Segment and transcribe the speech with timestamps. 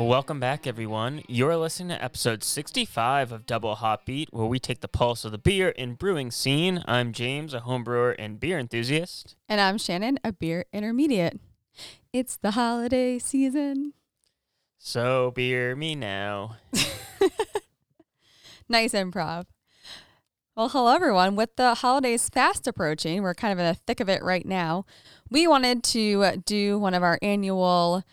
[0.00, 1.22] Welcome back, everyone.
[1.28, 5.32] You're listening to episode 65 of Double Hop Beat, where we take the pulse of
[5.32, 6.82] the beer and brewing scene.
[6.86, 9.36] I'm James, a homebrewer and beer enthusiast.
[9.46, 11.38] And I'm Shannon, a beer intermediate.
[12.14, 13.92] It's the holiday season.
[14.78, 16.56] So, beer me now.
[18.70, 19.46] Nice improv.
[20.56, 21.34] Well, hello, everyone.
[21.34, 24.86] With the holidays fast approaching, we're kind of in the thick of it right now.
[25.28, 28.04] We wanted to do one of our annual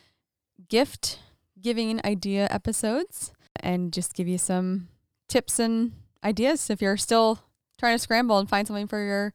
[0.67, 1.19] gift
[1.61, 4.87] giving idea episodes and just give you some
[5.27, 5.93] tips and
[6.23, 7.39] ideas if you're still
[7.77, 9.33] trying to scramble and find something for your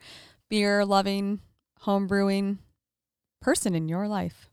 [0.48, 1.41] beer loving,
[1.81, 2.59] home brewing
[3.41, 4.48] person in your life.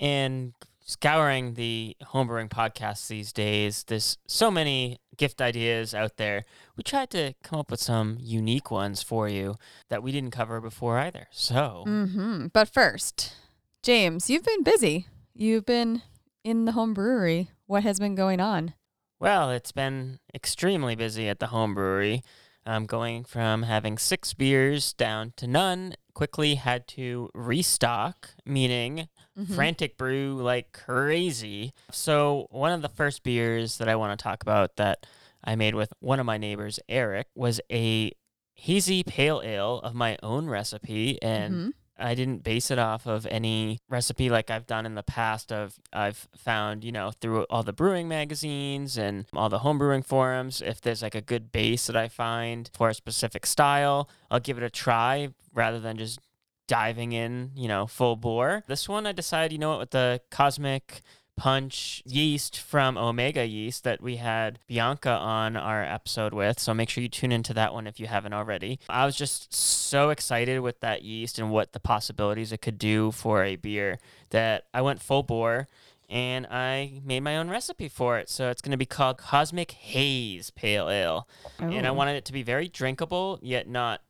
[0.00, 6.44] And scouring the homebrewing podcasts these days, there's so many gift ideas out there.
[6.76, 9.56] We tried to come up with some unique ones for you
[9.88, 11.26] that we didn't cover before either.
[11.30, 12.46] So, mm-hmm.
[12.52, 13.34] But first,
[13.82, 15.06] James, you've been busy.
[15.34, 16.02] You've been
[16.48, 17.50] in the home brewery.
[17.66, 18.74] What has been going on?
[19.20, 22.22] well, it's been extremely busy at the home brewery.
[22.64, 29.54] Um, going from having six beers down to none, quickly had to restock, meaning Mhm.
[29.56, 31.72] frantic brew like crazy.
[31.90, 35.04] So, one of the first beers that I want to talk about that
[35.42, 38.12] I made with one of my neighbors, Eric, was a
[38.54, 41.20] hazy pale ale of my own recipe.
[41.22, 41.72] And Mhm.
[41.98, 45.74] I didn't base it off of any recipe like I've done in the past of
[45.92, 50.80] I've found, you know, through all the brewing magazines and all the homebrewing forums, if
[50.80, 54.64] there's like a good base that I find for a specific style, I'll give it
[54.64, 56.20] a try rather than just
[56.68, 58.62] diving in, you know, full bore.
[58.68, 61.02] This one I decided, you know what, with the cosmic
[61.38, 66.58] punch yeast from Omega Yeast that we had Bianca on our episode with.
[66.58, 68.78] So make sure you tune into that one if you haven't already.
[68.88, 73.12] I was just so excited with that yeast and what the possibilities it could do
[73.12, 73.98] for a beer
[74.30, 75.68] that I went full bore
[76.10, 78.28] and I made my own recipe for it.
[78.30, 81.28] So it's going to be called Cosmic Haze Pale Ale.
[81.58, 81.94] And I Oh.
[81.94, 84.00] wanted it to be very drinkable, yet not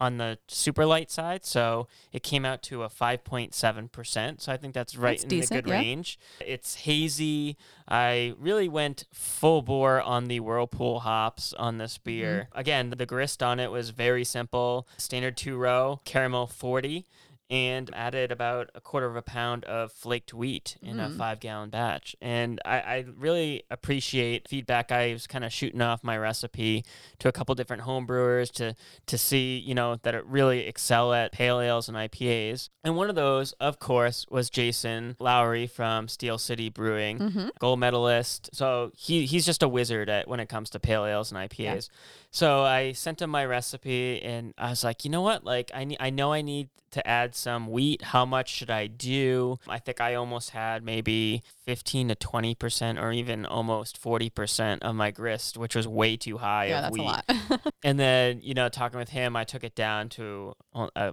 [0.00, 1.44] on the super light side.
[1.44, 4.40] So it came out to a 5.7%.
[4.40, 5.78] So I think that's right That's in decent, the good yeah.
[5.78, 6.18] range.
[6.40, 7.56] It's hazy.
[7.88, 12.00] I really went full bore on the Whirlpool hops on this Mm-hmm.
[12.04, 12.48] beer.
[12.54, 17.04] Again, the grist on it was very simple standard two row, caramel 40.
[17.50, 21.18] And added about a quarter of a pound of flaked wheat in a Mm.
[21.18, 22.14] five gallon batch.
[22.20, 24.92] And I, I really appreciate feedback.
[24.92, 26.84] I was kind of shooting off my recipe
[27.18, 31.12] to a couple different home brewers to to see, you know, that it really excel
[31.12, 32.68] at pale ales and IPAs.
[32.84, 37.50] And one of those, of course, was Jason Lowry from Steel City Brewing, Mhm.
[37.58, 38.50] gold medalist.
[38.52, 41.88] So he he's just a wizard at when it comes to pale ales and IPAs.
[42.30, 45.44] So I sent him my recipe and I was like, you know what?
[45.44, 48.02] Like I ne- I know I need to add some wheat.
[48.02, 49.58] How much should I do?
[49.68, 55.10] I think I almost had maybe 15 to 20% or even almost 40% of my
[55.12, 57.02] grist, which was way too high Yeah, of that's wheat.
[57.02, 57.62] a lot.
[57.84, 61.12] And then, you know, talking with him, I took it down to uh,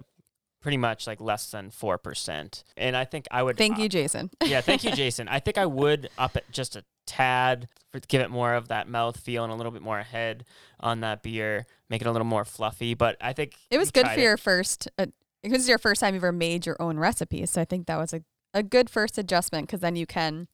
[0.60, 2.64] pretty much like less than 4%.
[2.76, 4.30] And I think I would Thank you, Jason.
[4.44, 5.28] yeah, thank you, Jason.
[5.28, 8.88] I think I would up it just a tad for give it more of that
[8.88, 10.44] mouth feel and a little bit more head
[10.78, 12.94] on that beer, make it a little more fluffy.
[12.94, 15.06] But I think It was good for your first, uh,
[15.42, 17.44] it was your first time you ever made your own recipe.
[17.46, 20.48] So I think that was a, a good first adjustment because then you can,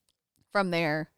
[0.52, 1.10] from there,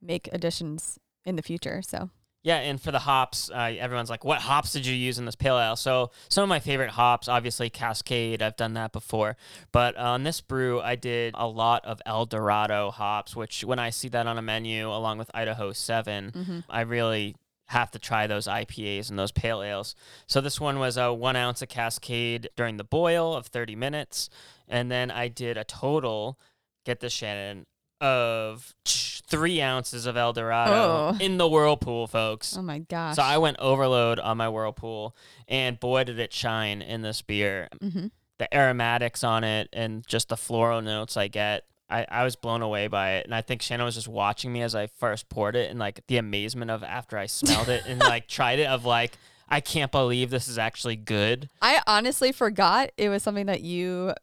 [0.00, 1.80] make additions in the future.
[1.82, 2.10] So
[2.44, 5.36] Yeah, and for the hops, uh, everyone's like, "What hops did you use in this
[5.36, 8.42] pale ale?" So some of my favorite hops, obviously Cascade.
[8.42, 9.36] I've done that before,
[9.70, 13.90] but on this brew, I did a lot of El Dorado hops, which when I
[13.90, 16.64] see that on a menu along with Idaho 7 Mhm.
[16.68, 17.36] I really
[17.66, 19.94] have to try those IPAs and those pale ales.
[20.26, 24.28] So this one was a one ounce of Cascade during the boil of 30 minutes,
[24.68, 26.38] and then I did a total.
[26.84, 27.66] Get this, Shannon.
[28.02, 30.72] Of three ounces of El Dorado
[31.14, 31.16] Oh.
[31.20, 32.56] in the whirlpool, folks.
[32.58, 33.14] oh my gosh.
[33.16, 35.16] So I went overload on my whirlpool,
[35.48, 37.68] and boy, did it shine in this beer.
[37.80, 38.06] hmm
[38.38, 41.62] The aromatics on it and just the floral notes I get.
[41.88, 43.26] I, I was blown away by it.
[43.26, 46.00] And I think Shannon was just watching me as I first poured it and like
[46.08, 49.12] the amazement of after I smelled it and like tried it of like,
[49.48, 51.48] I can't believe this is actually good.
[51.60, 54.14] I honestly forgot it was something that you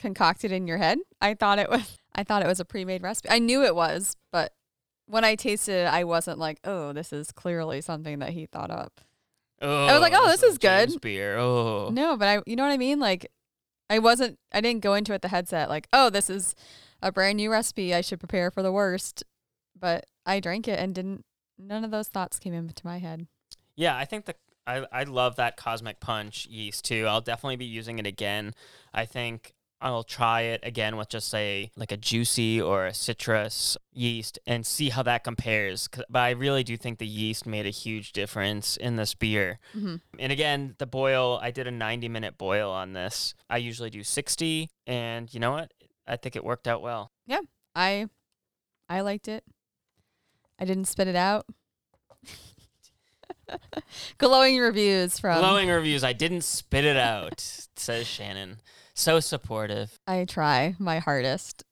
[0.00, 0.98] concocted in your head.
[1.20, 3.30] I thought it was I thought it was a pre-made recipe.
[3.30, 4.52] I knew it was, but
[5.06, 8.72] when I tasted it, I wasn't like, "Oh, this is clearly something that he thought
[8.72, 9.00] up."
[9.62, 10.88] Oh, was like, oh, oh this is good.
[10.88, 11.36] James Beer.
[11.38, 12.98] Oh, No, but I you know what I mean?
[12.98, 13.30] Like
[13.88, 16.56] I wasn't I didn't go into it the headset like, "Oh, this is
[17.00, 17.94] a brand new recipe.
[17.94, 19.22] I should prepare for the worst."
[19.78, 21.24] But I drank it and didn't
[21.56, 23.28] none of those thoughts came into my head.
[23.76, 24.34] Yeah, I think the
[24.66, 27.06] I, I love that cosmic punch yeast too.
[27.06, 28.54] I'll definitely be using it again.
[28.92, 33.76] I think I'll try it again with just say like a juicy or a citrus
[33.92, 35.88] yeast and see how that compares.
[36.10, 39.60] But I really do think the yeast made a huge difference in this beer.
[39.72, 43.34] hmm And again, the boil, I did a 90 minute boil on this.
[43.48, 45.72] I usually do 60, and you know what?
[46.06, 47.12] I think it worked out well.
[47.26, 47.40] Yeah.
[47.76, 48.06] I
[48.88, 49.44] I liked it.
[50.58, 51.46] I didn't spit it out.
[54.18, 56.04] Glowing reviews from Glowing reviews.
[56.04, 57.40] I didn't spit it out,
[57.76, 58.58] says Shannon.
[58.98, 60.00] So supportive.
[60.08, 61.62] I try my hardest.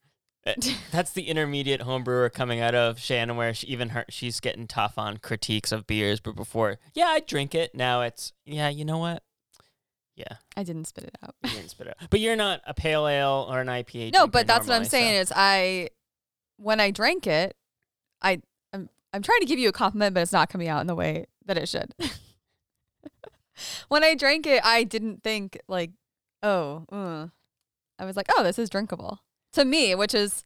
[0.46, 0.55] Eh,
[0.93, 4.96] that's the intermediate homebrewer coming out of Shannon, where she, even her, she's getting tough
[4.96, 6.20] on critiques of beers.
[6.20, 7.75] But before, yeah, I drink it.
[7.75, 9.25] Now it's, yeah, you know what?
[10.14, 11.34] Yeah, I didn't spit it out.
[11.43, 12.11] you didn't spit it out.
[12.11, 14.12] But you're not a pale ale or an IPA.
[14.12, 15.90] No, but that's what I'm saying so- is I
[16.58, 17.56] when I drank it,
[18.23, 18.40] I
[18.73, 20.94] I'm I'm trying to give you a compliment, but it's not coming out in the
[20.94, 21.93] way that it should.
[23.88, 25.90] when I drank it, I didn't think like,
[26.46, 27.26] oh, uh.
[27.98, 29.20] I was like, oh, this is drinkable
[29.54, 30.44] to me, which is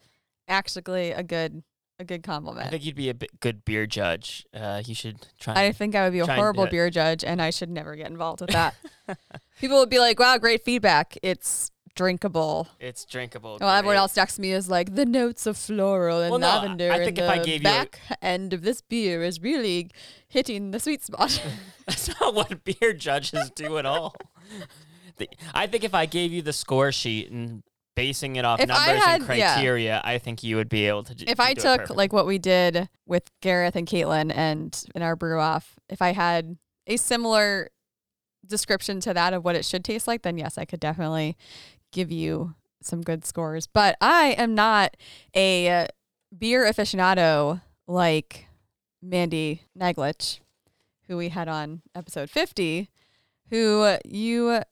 [0.48, 1.62] actually a good
[1.98, 2.66] a good compliment.
[2.66, 4.46] I think you'd be a good beer judge.
[4.54, 5.64] Uh, you should try.
[5.66, 8.40] I think I would be a horrible beer judge, and I should never get involved
[8.40, 8.74] with that.
[9.60, 11.18] People would be like, "Wow, great feedback!
[11.22, 13.58] It's drinkable." it's drinkable.
[13.60, 16.48] Well, everyone else next to me is like the notes of floral and Well, no,
[16.48, 16.90] I- lavender.
[16.90, 19.90] I and think if I gave you a- back end of this beer is really
[20.28, 21.42] hitting the sweet spot.
[21.86, 24.14] That's not what beer judges do at all.
[25.20, 27.62] The- I think if I gave you the score sheet and
[27.94, 29.54] basing it off If numbers had- and yeah.
[29.54, 31.14] criteria, I think you would be able to.
[31.14, 35.02] d- if I do took like what we did with Gareth and Caitlin and in
[35.02, 36.56] our brew off, if I had
[36.86, 37.68] a similar
[38.46, 41.36] description to that of what it should taste like, then yes, I could definitely
[41.92, 43.66] give you some good scores.
[43.66, 44.96] But I am not
[45.36, 45.86] a
[46.36, 48.46] beer aficionado like
[49.02, 50.40] Mandy Naglich,
[51.08, 52.88] who we had on episode 50,
[53.50, 54.62] who you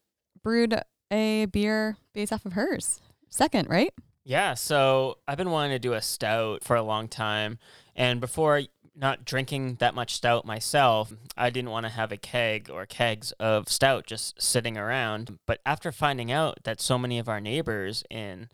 [0.48, 0.80] brewed
[1.10, 3.02] a beer based off of hers.
[3.28, 3.92] Second, right?
[4.24, 7.58] Yeah, so I've been wanting to do a stout for a long time,
[7.94, 8.62] and before
[8.96, 13.32] not drinking that much stout myself, I didn't want to have a keg or kegs
[13.32, 15.38] of stout just sitting around.
[15.46, 18.48] But after finding out that so many of our neighbors in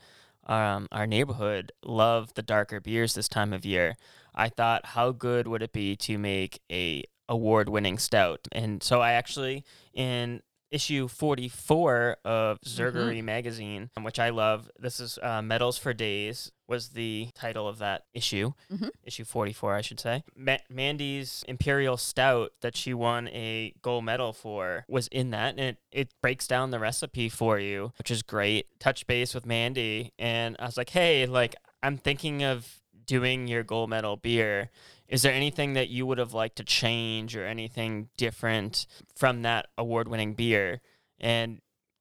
[0.48, 3.94] um, our neighborhood love the darker beers this time of year,
[4.34, 8.48] I thought, how good would it be to make a award-winning stout?
[8.50, 9.64] And so I actually
[9.94, 10.42] in
[10.74, 14.68] issue 44 of Zymurgy magazine, which I love.
[14.78, 18.90] This is uh, Medals for Days was the title of that issue, Mhm.
[19.04, 20.24] issue 44, I should say.
[20.34, 25.60] Ma- Mandy's Imperial Stout that she won a gold medal for was in that, and
[25.60, 28.66] it, it breaks down the recipe for you, which is great.
[28.80, 33.62] Touch base with Mandy, and I was like, hey, like, I'm thinking of doing your
[33.62, 34.70] gold medal beer.
[35.08, 39.66] Is there anything that you would have liked to change or anything different from that
[39.76, 40.80] award winning beer?
[41.20, 41.60] And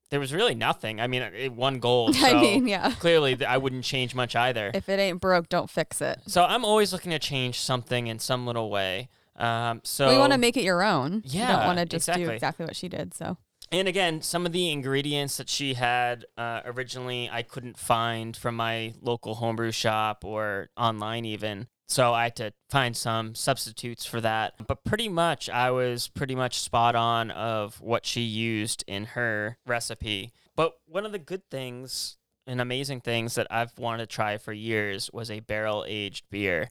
[0.09, 1.01] there was really nothing.
[1.01, 2.15] I mean, it won gold.
[2.19, 2.91] I mean, yeah.
[2.99, 4.69] clearly th- I wouldn't change much either.
[4.73, 6.19] If it ain't broke, don't fix it.
[6.27, 9.09] So I'm always looking to change something in some little way.
[9.35, 11.23] Um, so we want to make it your own.
[11.25, 12.35] Yeah, you don't want to just do exactly.
[12.35, 13.15] exactly what she did.
[13.15, 13.37] So
[13.71, 18.55] And again, some of the ingredients that she had uh, originally, I couldn't find from
[18.55, 21.67] my local homebrew shop or online even.
[21.87, 24.53] So I had to find some substitutes for that.
[24.67, 29.57] But pretty much, I was pretty much spot on of what she used in her
[29.65, 30.31] recipe.
[30.55, 32.17] But one of the good things
[32.47, 36.69] and amazing things that I've wanted to try for years was a barrel aged beer.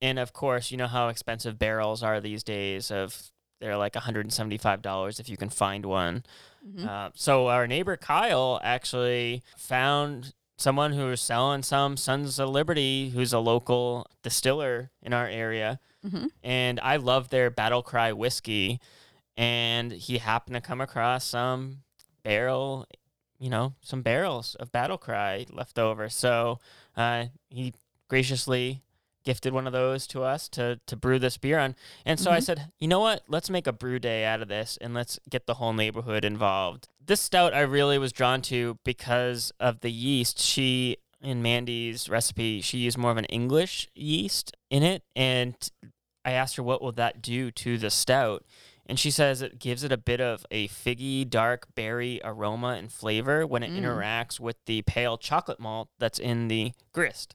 [0.00, 5.20] And of course, you know how expensive barrels are these days of they're like $175
[5.20, 6.24] if you can find one.
[6.66, 6.86] mhm.
[6.86, 13.10] Uh, so our neighbor Kyle actually found someone who was selling some Sons of Liberty,
[13.10, 16.28] who's a local distiller in our area, Mhm.
[16.42, 18.80] and I love their Battle Cry whiskey.
[19.36, 21.82] And he happened to come across some
[22.22, 22.86] barrel,
[23.38, 26.08] you know, some barrels of Battle Cry left over.
[26.08, 26.58] So
[26.96, 27.74] uh, he
[28.08, 28.82] graciously
[29.26, 31.74] gifted one of those to us to to brew this beer on.
[32.06, 32.42] And so I Mhm.
[32.44, 33.24] said, you know what?
[33.28, 36.88] Let's make a brew day out of this and let's get the whole neighborhood involved.
[37.04, 40.38] This stout I really was drawn to because of the yeast.
[40.38, 45.54] She in Mandy's recipe, she used more of an English yeast in it and
[46.24, 48.44] I asked her what will that do to the stout?
[48.88, 52.92] And she says it gives it a bit of a figgy, dark berry aroma and
[52.92, 53.80] flavor when it Mm.
[53.82, 57.34] interacts with the pale chocolate malt that's in the grist.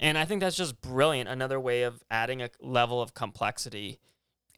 [0.00, 1.28] And I think that's just brilliant.
[1.28, 4.00] Another way of adding a level of complexity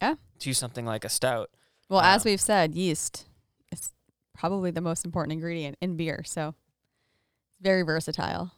[0.00, 0.14] Yeah.
[0.38, 1.50] to something like a stout.
[1.88, 3.26] well, as we've said, yeast
[3.70, 3.90] is
[4.34, 6.22] probably the most important ingredient in beer.
[6.24, 6.54] So
[7.50, 8.52] it's very versatile.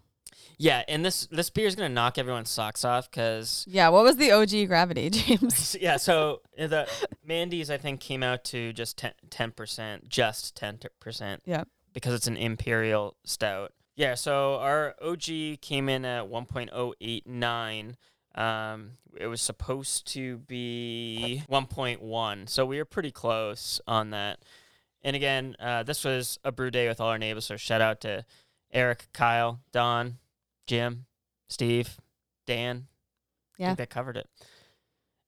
[0.56, 3.88] Yeah, and this this beer is gonna knock everyone's socks off because Yeah.
[3.88, 5.74] What was the OG gravity, James?
[5.80, 5.96] yeah.
[5.96, 6.88] So uh, the
[7.24, 11.42] Mandy's I think came out to just ten percent, just ten percent.
[11.46, 11.66] Yep.
[11.92, 13.72] because it's an imperial stout.
[13.96, 17.94] Yeah, so our OG came in at 1.089.
[18.34, 24.40] Um, it was supposed to be 1.1, so we were pretty close on that.
[25.02, 28.00] And again, uh, this was a brew day with all our neighbors, so shout out
[28.00, 28.24] to
[28.72, 30.18] Eric, Kyle, Don,
[30.66, 31.06] Jim,
[31.48, 31.98] Steve,
[32.46, 32.88] Dan.
[33.58, 33.66] I Yeah.
[33.68, 34.28] think that covered it.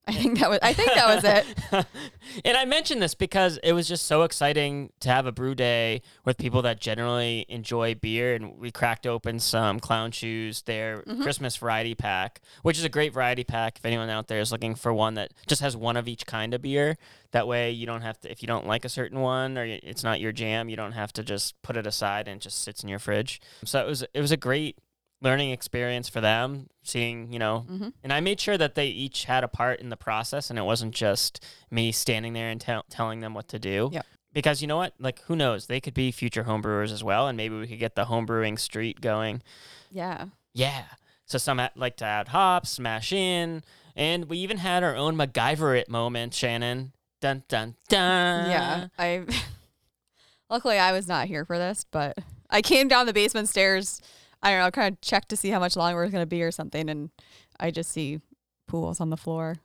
[0.08, 0.58] I think that was.
[0.62, 1.86] I think that was it.
[2.44, 6.00] and I mentioned this because it was just so exciting to have a brew day
[6.24, 8.34] with people that generally enjoy beer.
[8.36, 11.22] And we cracked open some Clown Shoes, their Mhm.
[11.22, 13.78] Christmas variety pack, which is a great variety pack.
[13.78, 16.54] If anyone out there is looking for one that just has one of each kind
[16.54, 16.96] of beer,
[17.32, 20.04] that way you don't have to, if you don't like a certain one or it's
[20.04, 22.82] not your jam, you don't have to just put it aside and it just sits
[22.84, 23.40] in your fridge.
[23.64, 24.78] So it was, it was a great
[25.22, 27.92] learning experience for them seeing you know Mhm.
[28.04, 30.62] and I made sure that they each had a part in the process and it
[30.62, 33.88] wasn't just me standing there and tell telling them what to do.
[33.92, 34.06] Yep.
[34.32, 34.92] Because you know what?
[34.98, 35.66] Like, who knows?
[35.66, 37.26] They could be future homebrewers as well.
[37.26, 39.42] And maybe we could get the homebrewing street going.
[39.90, 40.26] Yeah.
[40.52, 40.84] Yeah.
[41.24, 43.64] So some ha- like to add hops, smash in.
[43.96, 46.92] And we even had our own MacGyver it moment, Shannon.
[47.22, 48.50] Dun, dun, dun.
[48.50, 48.88] Yeah.
[48.98, 49.24] I.
[50.50, 52.18] Luckily, I was not here for this, but
[52.50, 54.00] I came down the basement stairs.
[54.46, 56.40] I don't know, kind of check to see how much longer it's going to be
[56.40, 57.10] or something, and
[57.58, 58.20] I just see
[58.68, 59.56] pools on the floor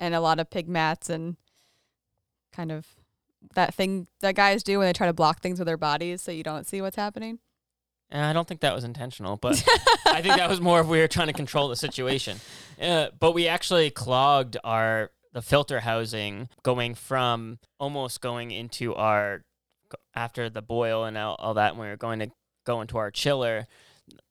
[0.00, 1.36] and a lot of pig mats and
[2.52, 2.84] kind of
[3.54, 6.32] that thing that guys do when they try to block things with their bodies so
[6.32, 7.38] you don't see what's happening.
[8.10, 9.64] And I don't think that was intentional, but
[10.06, 12.40] I think that was more of we were trying to control the situation.
[12.80, 19.44] Uh, but we actually clogged our the filter housing going from almost going into our
[20.14, 22.30] after the boil and all, all that when we were going to
[22.64, 23.68] go into our chiller.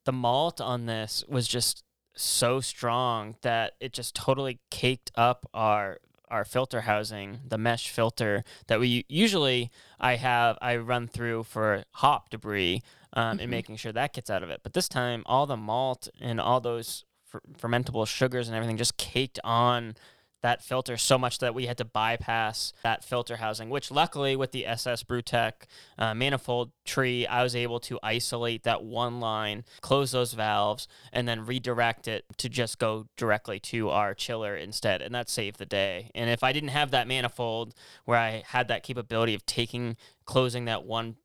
[0.05, 1.83] The malt on this was just
[2.15, 5.99] so strong that it just totally caked up our
[6.29, 11.83] our filter housing, the mesh filter that we usually I have I run through for
[11.91, 12.81] hop debris
[13.13, 13.41] um, Mhm.
[13.43, 14.61] and making sure that gets out of it.
[14.63, 18.97] But this time, all the malt and all those fer- fermentable sugars and everything just
[18.97, 19.95] caked on
[20.43, 23.69] that filter so much that we had to bypass that filter housing.
[23.69, 25.53] Which, luckily, with the SS BrewTech
[25.97, 31.27] uh, manifold tree, I was able to isolate that one line, close those valves, and
[31.27, 35.65] then redirect it to just go directly to our chiller instead, and that saved the
[35.65, 36.11] day.
[36.13, 37.73] And if I didn't have that manifold
[38.05, 39.95] where I had that capability of taking
[40.25, 41.15] closing that one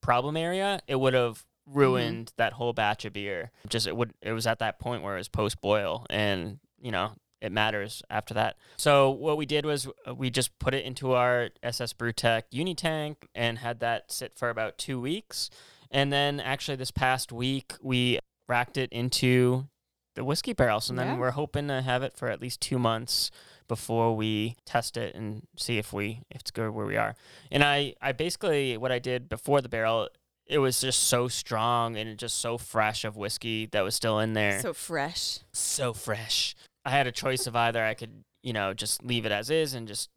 [0.00, 3.52] problem area, it would have ruined that whole batch of beer.
[3.68, 6.90] Just it would it was at that point where it was post boil and you
[6.90, 7.12] know
[7.46, 8.56] it matters after that.
[8.76, 12.74] So what we did was uh, we just put it into our SS BrewTech uni
[12.74, 15.48] tank and had that sit for about 2 weeks.
[15.90, 19.68] And then actually this past week we racked it into
[20.14, 21.16] the whiskey barrels and then Yeah.
[21.18, 23.30] we're hoping to have it for at least 2 months
[23.68, 27.14] before we test it and see if we if it's good where we are.
[27.50, 30.08] And I I basically what I did before the barrel
[30.46, 34.32] it was just so strong and just so fresh of whiskey that was still in
[34.34, 34.60] there.
[34.60, 35.40] So fresh.
[35.52, 36.54] so fresh.
[36.86, 39.74] I had a choice of either I could, you know, just leave it as is
[39.74, 40.08] and just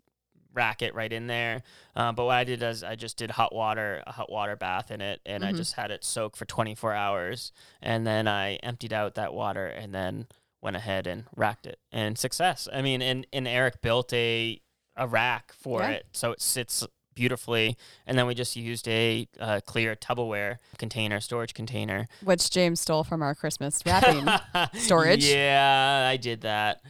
[0.53, 1.63] rack it right in there.
[1.95, 4.89] Uh, but what I did is I just did hot water, a hot water bath
[4.91, 5.57] in it, and I Mhm.
[5.57, 7.51] just had it soak for 24 hours.
[7.81, 10.27] And then I emptied out that water and then
[10.61, 11.79] went ahead and racked it.
[11.91, 12.67] And success.
[12.71, 14.61] I mean, and, and Eric built a,
[14.95, 15.89] a rack for Yeah.
[15.91, 16.07] it.
[16.13, 16.85] So it sits
[17.19, 17.75] beautifully.
[18.07, 22.07] And then we just used a uh, clear Tupperware container, storage container.
[22.23, 24.25] Which James stole from our Christmas wrapping.
[24.79, 25.25] storage.
[25.25, 26.81] Yeah, I did that.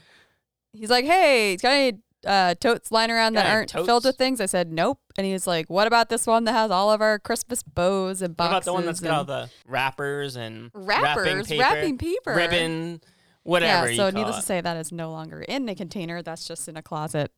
[0.71, 4.17] He's like, hey, got any uh, totes lying around that Got any aren't filled with
[4.17, 4.39] things?
[4.39, 4.99] I said, nope.
[5.17, 8.21] And he was like, what about this one that has all of our Christmas bows
[8.21, 8.51] and What boxes?
[8.51, 13.01] about the one that's got all the wrappers and wrappers, wrapping paper, paper, ribbon,
[13.41, 13.89] whatever?
[13.89, 14.41] Yeah, so needless it.
[14.41, 16.21] to say, that is no longer in a container.
[16.21, 17.31] That's just in a closet,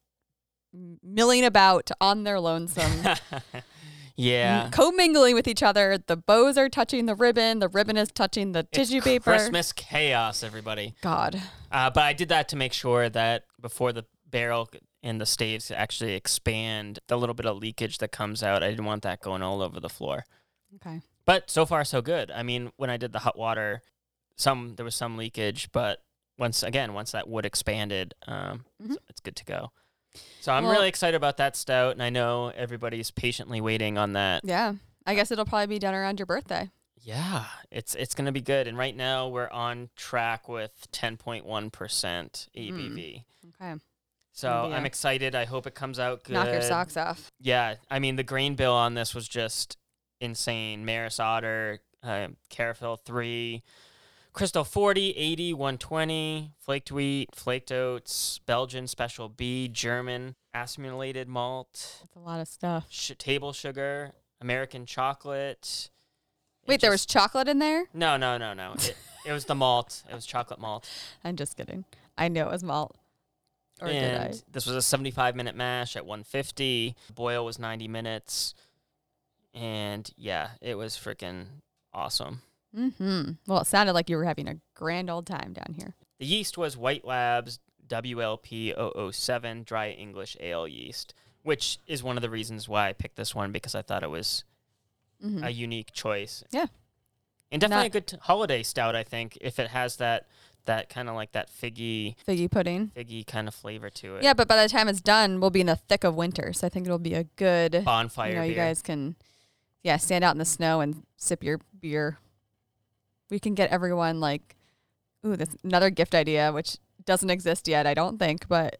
[0.74, 2.92] milling about on their lonesome,
[4.16, 4.70] yeah.
[4.72, 5.98] commingling with each other.
[5.98, 7.60] The bows are touching the ribbon.
[7.60, 9.32] The ribbon is touching the It's tissue paper.
[9.32, 10.96] Christmas chaos, everybody.
[11.01, 11.42] God.
[11.72, 14.70] Uh, but I did that to make sure that before the barrel
[15.04, 18.86] and the staves actually expand, the little bit of leakage that comes out, I didn't
[18.86, 20.24] want that going all over the floor.
[20.75, 21.01] Okay.
[21.25, 22.32] But so far, so good.
[22.32, 23.82] I mean, when I did the hot water,
[24.36, 26.00] some there was some leakage, but
[26.38, 28.96] once again, once that wood expanded, um, Mhm.
[29.10, 29.72] it's good to go.
[30.41, 34.13] So I'm Well- really excited about that stout, and I know everybody's patiently waiting on
[34.13, 34.44] that.
[34.44, 34.74] Yeah.
[35.06, 36.70] I guess it'll probably be done around your birthday.
[37.03, 38.68] Yeah, it's it's gonna be good.
[38.68, 43.24] And right now we're on track with 10.1 percent ABV.
[43.60, 43.82] Okay.
[44.34, 45.34] So Gonna I'm excited.
[45.34, 46.34] I hope it comes out good.
[46.34, 47.32] Knock your socks off.
[47.39, 49.77] Yeah, I mean the grain bill on this was just
[50.20, 50.86] insane.
[50.86, 53.63] Maris Otter, uh, Carafa 3,
[54.33, 62.15] Crystal 40, 80, 120, flaked wheat, flaked oats, Belgian special B, German, acidulated malt, That's
[62.15, 62.85] a lot of stuff.
[62.89, 65.89] sh- table sugar, American chocolate.
[66.63, 67.85] It Wait, there was just- chocolate in there?
[67.93, 68.73] no, no, no, no.
[68.73, 68.95] It,
[69.25, 70.03] it was the malt.
[70.09, 70.89] It was chocolate malt.
[71.25, 71.83] I'm just kidding.
[72.17, 72.95] I knew it was malt.
[73.81, 74.25] Or did I?
[74.25, 76.95] and this was a 75 minute mash at 150.
[77.15, 78.53] Boil was 90 minutes.
[79.53, 81.45] And yeah, it was freaking
[81.93, 82.41] awesome.
[82.78, 83.32] Mm-hmm.
[83.48, 85.96] Well, it sounded like you were having a grand old time down here.
[86.20, 88.74] The yeast was White Labs WLP
[89.13, 91.13] 007 dry English ale yeast,
[91.44, 94.10] which is one of the reasons why I picked this one because I thought it
[94.10, 94.44] was
[95.24, 95.44] Mm-hmm.
[95.44, 96.44] a unique choice.
[96.50, 96.66] Yeah.
[97.51, 100.25] And definitely Not- a good t- holiday stout, I think, if it has that
[100.66, 102.92] that kind of like that figgy Figgy pudding.
[102.96, 104.24] figgy kind of flavor to it.
[104.24, 106.54] Yeah, but by the time it's done, we'll be in the thick of winter.
[106.54, 109.16] So I think it'll be a good, Bonfire you know, you guys can,
[109.84, 112.18] yeah, stand out in the snow and sip your beer.
[113.31, 114.55] We can get everyone like,
[115.25, 118.77] ooh, this another gift idea, which doesn't exist yet, I don't think, but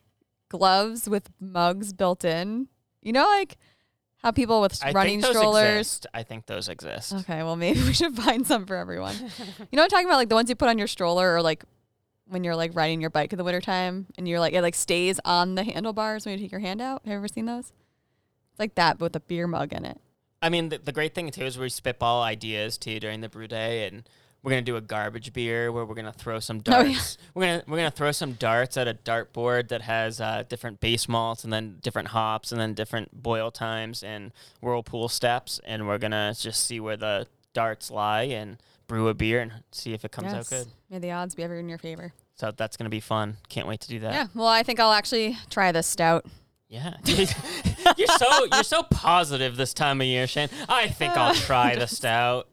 [0.50, 2.68] gloves with mugs built in.
[3.02, 3.58] You know, like
[4.18, 5.80] how people with I running think those strollers.
[5.80, 6.08] exist.
[6.14, 7.14] I think those exist.
[7.14, 9.16] Okay, well maybe we should find some for everyone.
[9.18, 9.26] you
[9.74, 10.18] know what I'm talking about?
[10.18, 11.64] Like the ones you put on your stroller or like
[12.28, 15.20] when you're like riding your bike in the wintertime and you're like it like stays
[15.26, 17.02] on the handlebars when you take your hand out.
[17.06, 17.72] Have you ever seen those?
[18.52, 20.00] It's like that but with a beer mug in it.
[20.42, 23.48] I mean, the, the great thing too is we spitball ideas too during the brew
[23.48, 24.10] day, and
[24.44, 26.94] we're gonna do a garbage beer where we're gonna throw some Oh, yeah.
[26.94, 27.18] darts.
[27.36, 30.80] We're gonna we're gonna throw some darts at a dart board that has uh, different
[30.80, 34.32] base malts and then different hops and then different boil times and
[34.62, 38.58] whirlpool steps, and we're gonna just see where the darts lie and
[38.88, 40.68] brew a beer and see if it comes out good.
[40.90, 42.14] May the odds be ever in your favor.
[42.36, 43.38] So that's gonna be fun.
[43.50, 44.14] Can't wait to do that.
[44.14, 44.28] Yeah.
[44.34, 46.26] Well, I think I'll actually try this stout.
[46.68, 46.96] Yeah.
[47.06, 50.50] you're so you're so positive this time of year, Shane.
[50.68, 52.48] I think I'll try the stout.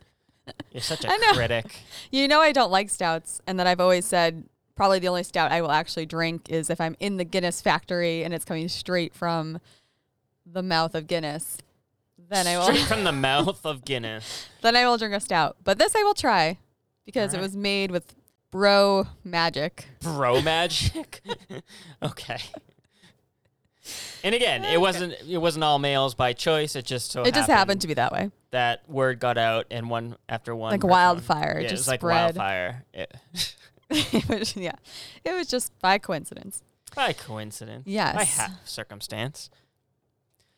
[0.72, 1.80] You're such a critic.
[2.10, 5.50] You know I don't like stouts and that I've always said probably the only stout
[5.50, 9.14] I will actually drink is if I'm in the Guinness factory and it's coming straight
[9.14, 9.60] from
[10.46, 11.58] the mouth of Guinness.
[12.30, 14.48] Then I will Straight from the mouth of Guinness.
[14.62, 15.56] then I will drink a stout.
[15.64, 16.58] But this I will try
[17.04, 18.14] because it was made with
[18.50, 19.86] bro magic.
[20.00, 21.22] Bro magic.
[22.02, 22.40] okay.
[24.24, 26.74] And again, it wasn't it wasn't all males by choice.
[26.76, 28.30] It just so it just happened to be that way.
[28.50, 32.00] that word got out, and one after one Like wildfire, it Yeah, just was like
[32.00, 32.36] spread.
[32.36, 32.84] wildfire.
[33.90, 34.72] It, it was, yeah.
[35.24, 36.62] It was just by coincidence.
[36.94, 37.84] by coincidence.
[37.86, 39.48] yes, By half circumstance.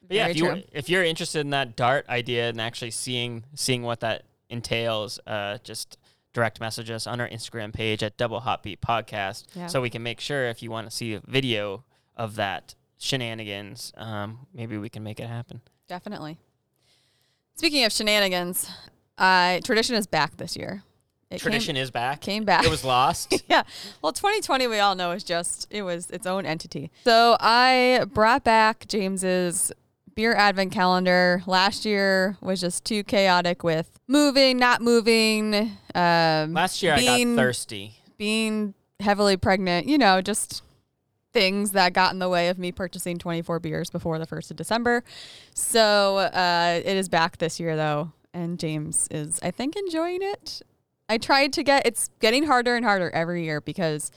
[0.07, 0.63] But yeah, Very if you true.
[0.73, 5.59] if you're interested in that dart idea and actually seeing seeing what that entails, uh,
[5.63, 5.97] just
[6.33, 9.69] direct message us on our Instagram page at Double Hop Beat Podcast, Yeah.
[9.69, 11.85] so we can make sure if you want to see a video
[12.17, 15.61] of that shenanigans, um, maybe we can make it happen.
[15.89, 16.39] Definitely.
[17.57, 18.71] Speaking of shenanigans,
[19.19, 20.85] uh, tradition is back this year.
[21.31, 22.21] It Tradition is back.
[22.21, 22.65] came, came back.
[22.65, 23.41] It was lost.
[23.49, 23.63] yeah.
[24.03, 26.91] Well, 2020 we all know is just it was its own entity.
[27.05, 29.71] So I brought back James's
[30.17, 31.43] beer advent calendar.
[31.47, 35.55] Last year was just too chaotic with moving, not moving,
[35.95, 37.95] um, Last year I got thirsty.
[38.19, 39.87] being heavily pregnant.
[39.87, 40.65] You know, just
[41.33, 44.57] things that got in the way of me purchasing 24 beers before the 1st of
[44.57, 45.05] December.
[45.55, 50.63] So uh, it is back this year though, and James is I think enjoying it.
[51.09, 54.11] I tried to get it's getting harder and harder every year because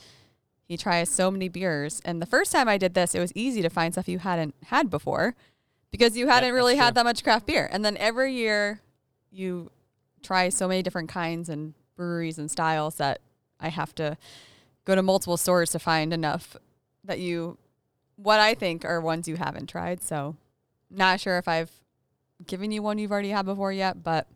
[0.66, 2.00] he tries so many beers.
[2.04, 4.54] And the first time I did this, it was easy to find stuff you hadn't
[4.66, 5.34] had before
[5.90, 6.94] because you hadn't that's really had true.
[6.94, 7.68] that much craft beer.
[7.70, 8.80] And then every year
[9.30, 9.70] you
[10.22, 13.20] try so many different kinds and breweries and styles that
[13.60, 14.16] I have to
[14.84, 16.56] go to multiple stores to find enough
[17.04, 17.58] that you
[18.16, 20.02] what I think are ones you haven't tried.
[20.02, 20.36] So
[20.90, 21.70] not sure if I've
[22.46, 24.28] given you one you've already had before yet, but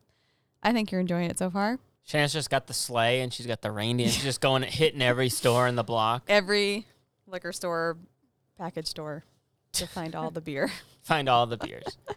[0.62, 1.78] I think you're enjoying it so far.
[2.04, 4.09] Shannon's just got the sleigh and she's got the reindeer.
[4.09, 6.24] She's just going hitting every store in the block.
[6.28, 6.87] Every
[7.26, 7.98] liquor store,
[8.57, 9.24] package store
[9.72, 10.70] to find all the beer.
[11.02, 11.96] Find all the beers.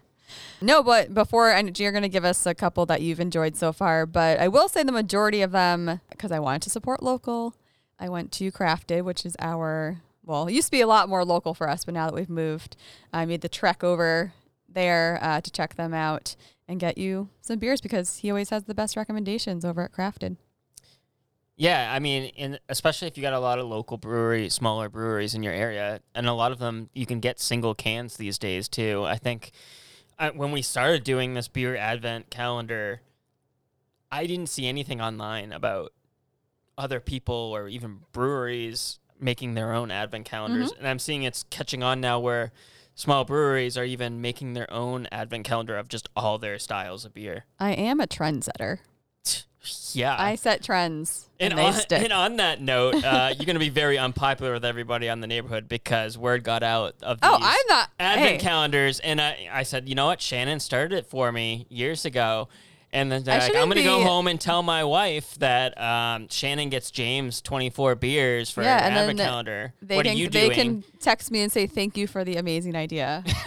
[0.60, 3.72] No, but before and you're going to give us a couple that you've enjoyed so
[3.72, 7.54] far, but I will say the majority of them because I wanted to support local.
[7.98, 11.24] I went to Crafted, which is our well, it used to be a lot more
[11.24, 12.76] local for us, but now that we've moved,
[13.12, 14.32] I made the trek over
[14.68, 16.36] there uh, to check them out
[16.68, 20.36] and get you some beers because he always has the best recommendations over at Crafted.
[21.56, 25.42] Yeah, I mean, especially if you got a lot of local breweries, smaller breweries in
[25.42, 29.04] your area, and a lot of them you can get single cans these days too.
[29.06, 29.52] I think
[30.18, 33.02] uh, when we started doing this beer advent calendar,
[34.10, 35.92] I didn't see anything online about
[36.78, 41.82] other people or even breweries making their own advent calendars, and I'm seeing it's catching
[41.82, 42.52] on now where
[42.94, 47.14] small breweries are even making their own advent calendar of just all their styles of
[47.14, 47.44] beer.
[47.58, 48.78] I am a trendsetter.
[49.92, 50.16] Yeah.
[50.18, 52.02] I set trends and, and, they on, stick.
[52.02, 55.28] and on that note, uh, you're going to be very unpopular with everybody on the
[55.28, 57.88] neighborhood because word got out of these oh, I'm not.
[58.00, 58.98] advent hey, calendars.
[58.98, 60.20] And I, I said, you know what?
[60.20, 62.48] Shannon started it for me years ago.
[62.94, 65.34] And then they're I like, I'm going to go be- home and tell my wife
[65.36, 69.72] that um, Shannon gets James 24 beers for Yeah, an and advent calendar.
[69.80, 70.82] they what can are you they doing?
[70.82, 73.24] can text me and say thank you for the amazing idea.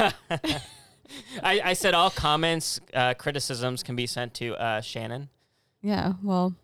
[1.44, 5.30] I, I said all comments, uh, criticisms can be sent to uh, Shannon.
[5.82, 6.56] yeah, well,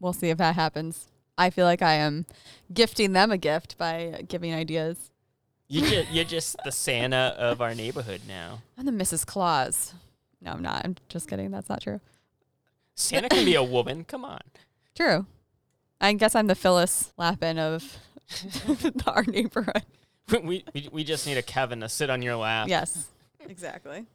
[0.00, 1.08] we'll see if that happens.
[1.36, 2.24] I feel like I am
[2.72, 5.10] gifting them a gift by giving ideas.
[5.68, 8.62] You ju- you're just the Santa of our neighborhood now.
[8.78, 9.24] I'm the Mrs.
[9.26, 9.94] Claus.
[10.42, 10.82] No, I'm not.
[10.84, 11.50] I'm just kidding.
[11.50, 12.00] That's not true.
[12.94, 14.04] Santa can be a woman.
[14.04, 14.40] Come on.
[14.94, 15.26] True.
[16.00, 17.98] I guess I'm the Phyllis Lapin of
[19.06, 19.84] our neighborhood.
[20.42, 22.68] we, we we just need a Kevin to sit on your lap.
[22.68, 23.06] Yes,
[23.48, 24.06] exactly.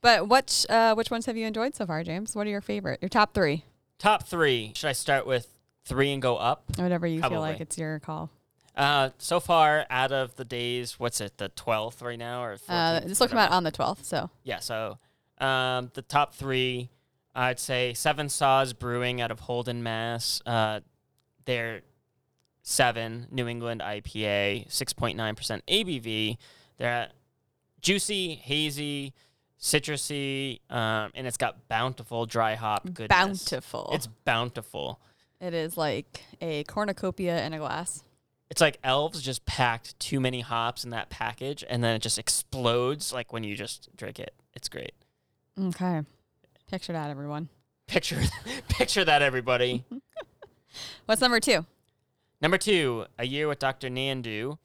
[0.00, 2.34] But which uh, which ones have you enjoyed so far, James?
[2.34, 3.00] What are your favorite?
[3.00, 3.64] Your top three?
[3.98, 4.72] Top three.
[4.74, 5.48] Should I start with
[5.84, 6.64] three and go up?
[6.76, 8.30] Whatever you feel like it's your call.
[8.76, 12.60] Uh, so far, out of the days, what's it, the twelfth right now, or 14th,
[12.68, 14.60] Uh, this will come out on the 12th, so Yeah.
[14.60, 14.98] So,
[15.40, 16.90] um, the top three,
[17.34, 20.42] I'd say Seven Saws Brewing out of Holden, Mass.
[20.44, 20.80] Uh,
[21.44, 21.82] they're
[22.62, 26.36] seven New England IPA, six point nine percent ABV.
[26.78, 27.08] They're
[27.80, 29.14] juicy, hazy,
[29.60, 33.08] citrusy, um, and it's got bountiful dry hop goodness.
[33.08, 33.90] bountiful.
[33.92, 35.00] It's bountiful.
[35.40, 38.02] it is like a cornucopia in a glass.
[38.50, 42.18] It's like elves just packed too many hops in that package, and then it just
[42.18, 44.34] explodes like when you just drink it.
[44.54, 44.92] It's great.
[45.60, 46.02] Okay.
[46.70, 47.48] Picture that, everyone.
[47.86, 48.20] Picture,
[48.68, 49.84] picture that, everybody.
[51.06, 51.66] What's number two?
[52.40, 53.88] Number two, A Year with Dr.
[53.88, 54.58] Nandu.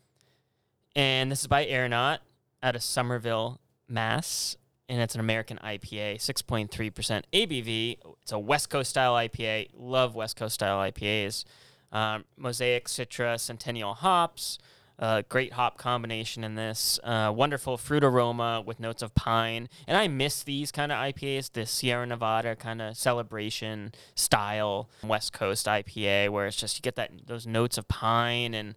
[0.95, 2.19] And this is by Aeronaut
[2.61, 4.55] out of Somerville, Mass.
[4.87, 7.97] And it's an American IPA, 6.3% ABV.
[8.21, 9.69] It's a West Coast style IPA.
[9.73, 11.45] Love West Coast style IPAs.
[11.91, 14.59] Um, Mosaic Citra Centennial hops.
[14.99, 16.99] Uh, great hop combination in this.
[17.03, 19.67] Uh, wonderful fruit aroma with notes of pine.
[19.87, 25.33] And I miss these kind of IPAs, the Sierra Nevada kind of celebration style West
[25.33, 28.75] Coast IPA, where it's just you get that those notes of pine and.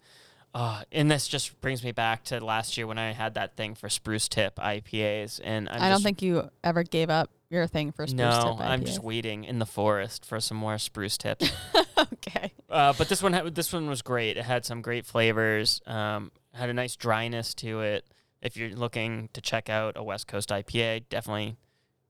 [0.54, 3.74] Uh, and this just brings me back to last year when I had that thing
[3.74, 7.66] for spruce tip IPAs, and I'm I do not think you ever gave up your
[7.66, 11.16] thing for spruce no, tip I'm just waiting in the forest for some more spruce
[11.16, 11.50] tips.
[11.98, 12.52] okay.
[12.68, 14.36] Uh, but this one, had, this one was great.
[14.36, 15.80] It had some great flavors.
[15.86, 18.04] Um, had a nice dryness to it.
[18.42, 21.56] If you're looking to check out a West Coast IPA, definitely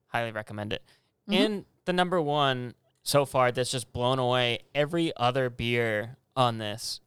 [0.08, 0.82] highly recommend it.
[1.28, 1.34] Mhm.
[1.34, 7.00] And the number one so far that's just blown away every other beer on this.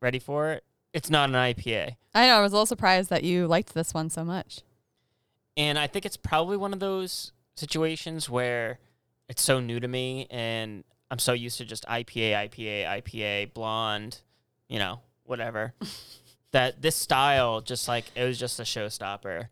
[0.00, 0.64] Ready for it?
[0.92, 1.96] It's not an IPA.
[2.14, 2.36] I know.
[2.38, 4.62] I was a little surprised that you liked this one so much.
[5.56, 8.78] And I think it's probably one of those situations where
[9.28, 14.20] it's so new to me and I'm so used to just IPA, IPA, IPA, blonde,
[14.68, 15.74] you know, whatever.
[16.52, 19.48] that this style just like it was just a showstopper.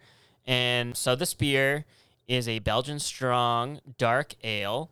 [0.46, 1.84] And so this beer
[2.26, 4.90] is a Belgian strong dark ale.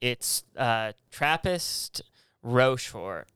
[0.00, 2.02] It's uh, Trappist
[2.42, 3.28] Rochefort.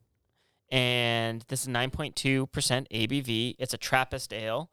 [0.70, 3.56] And this is 9.2% ABV.
[3.59, 4.70] It's a Trappist ale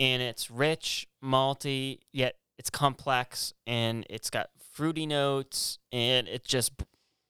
[0.00, 6.72] and it's rich, malty, yet it's complex and it's got fruity notes and it just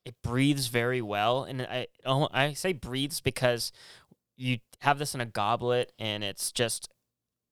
[0.05, 1.45] it breathes very well.
[1.45, 3.71] And I oh, I say breathes because
[4.37, 6.89] you have this in a goblet and it's just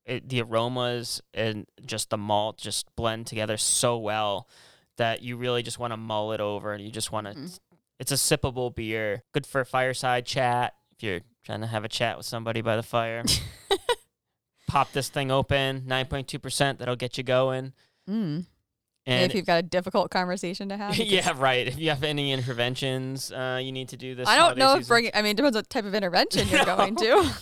[0.05, 4.49] it, the aromas and just the malt just blend together so well
[4.97, 7.35] that you really just want to mull it over and you just want to.
[7.35, 7.59] Mhm.
[8.01, 11.88] It's a sippable beer, good for a fireside chat if you're trying to have a
[11.88, 13.23] chat with somebody by the fire
[14.69, 17.73] pop this thing open, 9.2%, that'll get you going.
[18.09, 18.47] Mm.
[19.07, 20.97] And if you've got a difficult conversation to have.
[20.99, 21.67] yeah, right.
[21.67, 24.87] If you have any interventions uh, you need to do this I don't know if
[24.87, 25.11] bringing.
[25.15, 26.77] I mean, it depends what type of intervention you're No.
[26.77, 27.31] going to.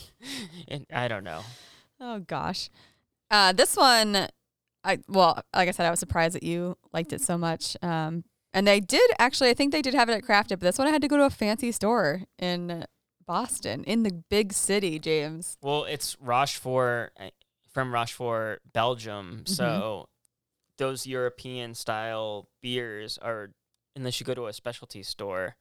[0.69, 1.43] And I don't know.
[2.01, 2.71] Oh gosh,
[3.31, 4.29] uh, this one,
[4.83, 7.77] I well, like I said, I was surprised that you liked it so much.
[7.83, 10.79] Um, and they did actually, I think they did have it at Crafted, but this
[10.79, 12.87] one I had to go to a fancy store in
[13.27, 15.57] Boston, in the big city, James.
[15.63, 17.29] Well, it's Rochefort uh,
[17.73, 19.43] from Rochefort, Belgium.
[19.45, 19.53] Mm-hmm.
[19.53, 20.09] So
[20.79, 23.51] those European style beers are,
[23.95, 25.57] unless you go to a specialty store,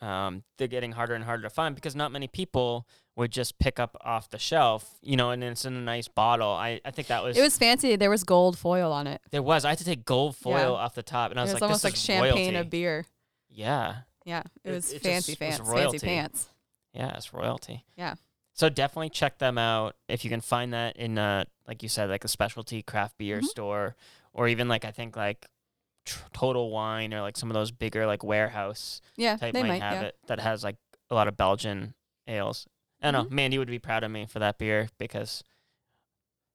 [0.00, 3.78] um, they're getting harder and harder to find because not many people would just pick
[3.78, 6.50] up off the shelf, you know, and it's in a nice bottle.
[6.50, 7.94] I, I think that was, It was fancy.
[7.96, 9.20] There was gold foil on it.
[9.30, 9.64] there was.
[9.64, 10.68] I had to take gold foil Yeah.
[10.70, 12.56] off the top, and I It was, was like, almost this like champagne royalty.
[12.56, 13.06] of beer.
[13.48, 15.58] Yeah, Yeah, it It- was it fancy was.
[15.58, 16.48] Fancy pants.
[16.92, 17.84] Yeah, it's royalty.
[17.96, 18.14] Yeah.
[18.54, 22.10] So definitely check them out if you can find that in uh like you said
[22.10, 23.44] like a specialty craft beer Mhm.
[23.44, 23.96] store
[24.32, 25.46] or even like I think like
[26.04, 29.68] tr- Total Wine or like some of those bigger like warehouse Yeah, type they might,
[29.68, 29.82] might.
[29.82, 30.08] have yeah.
[30.08, 30.76] it that has like
[31.10, 31.94] a lot of Belgian
[32.28, 32.66] ales.
[33.00, 33.30] I don't Mhm.
[33.30, 33.34] know.
[33.34, 35.42] Mandy would be proud of me for that beer because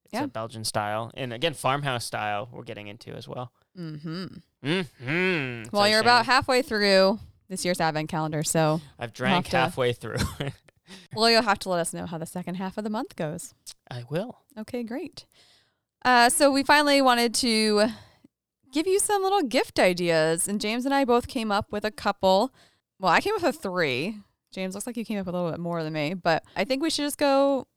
[0.05, 0.23] it's Yeah.
[0.23, 1.11] a Belgian style.
[1.15, 3.51] And again, farmhouse style we're getting into as well.
[3.77, 4.25] Mm-hmm.
[4.63, 5.75] Mm-hmm.
[5.75, 7.19] Well, you're about halfway through
[7.49, 10.17] this year's advent calendar, so I've drank to- halfway through.
[11.15, 13.53] well, you'll have to let us know how the second half of the month goes.
[13.89, 14.39] I will.
[14.57, 15.25] Okay, great.
[16.03, 17.87] Uh, so we finally wanted to
[18.71, 21.91] give you some little gift ideas, and James and I both came up with a
[21.91, 22.53] couple.
[22.99, 24.17] Well, I came up with a three.
[24.51, 26.63] James looks like you came up with a little bit more than me, but I
[26.63, 27.67] think we should just go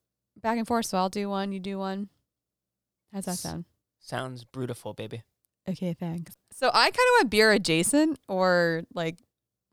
[0.40, 0.86] back and forth.
[0.86, 2.08] So I'll do one, you do one.
[3.12, 3.64] How's that sound?
[3.98, 5.22] Sounds beautiful, baby.
[5.68, 6.36] Okay, thanks.
[6.52, 9.16] So I kind of went beer adjacent or like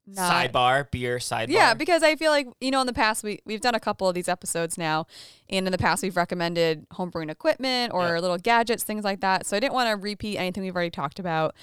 [0.07, 0.31] not.
[0.51, 1.49] Sidebar, beer sidebar.
[1.49, 4.07] Yeah, because I feel like you know in the past we we've done a couple
[4.07, 5.05] of these episodes now,
[5.49, 8.19] and in the past we've recommended homebrewing equipment or Yeah.
[8.19, 9.45] little gadgets, things like that.
[9.45, 11.53] So I didn't want to repeat anything we've already talked about.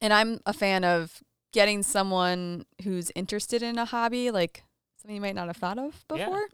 [0.00, 4.62] And I'm a fan of getting someone who's interested in a hobby, like
[5.00, 6.26] something you might not have thought of Yeah.
[6.26, 6.48] before.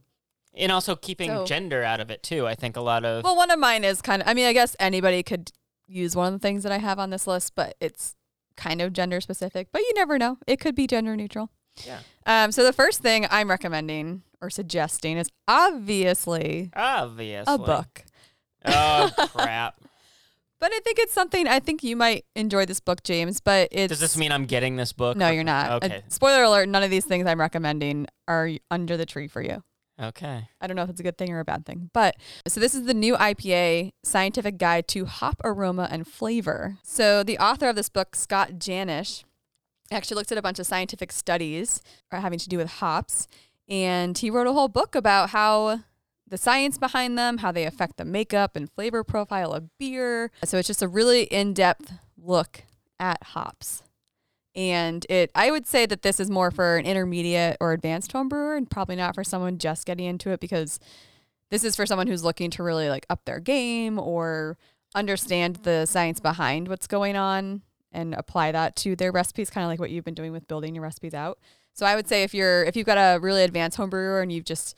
[0.58, 2.46] and also keeping So- gender out of it too.
[2.46, 4.26] I think a lot of Well, one of mine is kind of.
[4.28, 5.52] I mean, I guess anybody could
[5.86, 8.15] use one of the things that I have on this list, but it's
[8.56, 9.68] kind of gender specific.
[9.72, 11.50] But you never know; it could be gender neutral.
[11.86, 11.98] Yeah.
[12.26, 12.52] Um.
[12.52, 18.04] So the first thing I'm recommending or suggesting is obviously obviously a book.
[18.64, 19.80] Oh crap!
[20.58, 23.40] But I think it's something I think you might enjoy this book, James.
[23.40, 25.16] But it's Does this mean I'm getting this book?
[25.16, 25.70] no, you're not.
[25.70, 26.02] Uh, Okay.
[26.08, 29.62] spoiler alert: none of these things I'm recommending are under the tree for you.
[30.00, 30.48] Okay.
[30.60, 32.74] I don't know if it's a good thing or a bad thing, but so this
[32.74, 36.78] is the new IPA scientific guide to hop aroma and flavor.
[36.82, 39.24] So the author of this book, Scott Janish,
[39.90, 41.80] actually looked at a bunch of scientific studies
[42.12, 43.26] uh, having to do with hops,
[43.68, 45.80] and he wrote a whole book about how
[46.28, 50.30] the science behind them, how they affect the makeup and flavor profile of beer.
[50.44, 52.64] So it's just a really in-depth look
[52.98, 53.82] at hops.
[54.56, 58.28] And it I would say that this is more for an intermediate or advanced home
[58.28, 60.80] brewer and probably not for someone just getting into it because
[61.50, 64.56] this is for someone who's looking to really like up their game or
[64.94, 69.68] understand the science behind what's going on and apply that to their recipes, kind of
[69.68, 71.38] like what you've been doing with building your recipes out.
[71.74, 74.32] So I would say if you're if you've got a really advanced home brewer and
[74.32, 74.76] you've just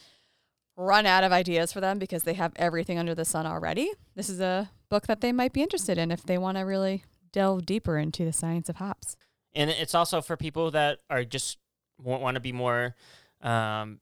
[0.76, 4.28] run out of ideas for them because they have everything under the sun already, this
[4.28, 7.64] is a book that they might be interested in if they want to really delve
[7.64, 9.16] deeper into the science of hops.
[9.54, 11.58] And it's also for people that are just
[12.02, 12.94] want to be more
[13.42, 14.00] um,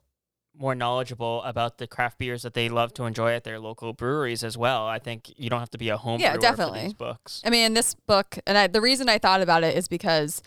[0.59, 4.43] more knowledgeable about the craft beers that they love to enjoy at their local breweries
[4.43, 4.87] as well.
[4.87, 6.95] I think you don't have to be a home Yeah, brewer definitely.
[6.97, 7.43] books.
[7.45, 10.43] I mean, this book, and I, the reason I thought about it is because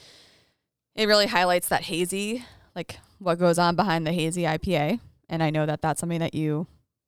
[0.96, 2.44] it really highlights that hazy,
[2.76, 5.00] like what goes on behind the hazy IPA.
[5.30, 6.66] And I know that that's something that you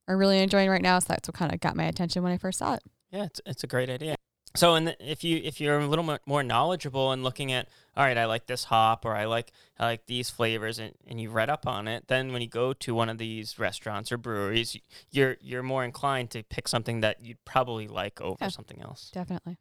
[0.08, 1.00] are really enjoying right now.
[1.00, 2.84] So that's what kind of got my attention when I first saw it.
[3.12, 4.16] Yeah, it's it's a great idea.
[4.56, 8.04] So, and if you if you're a little more, more knowledgeable and looking at, all
[8.04, 11.34] right, I like this hop or I like I like these flavors, and, and you've
[11.34, 14.78] read up on it, then when you go to one of these restaurants or breweries,
[15.12, 18.50] you're you're more inclined to pick something that you'd probably like over Yeah.
[18.50, 19.10] something else.
[19.14, 19.58] Definitely.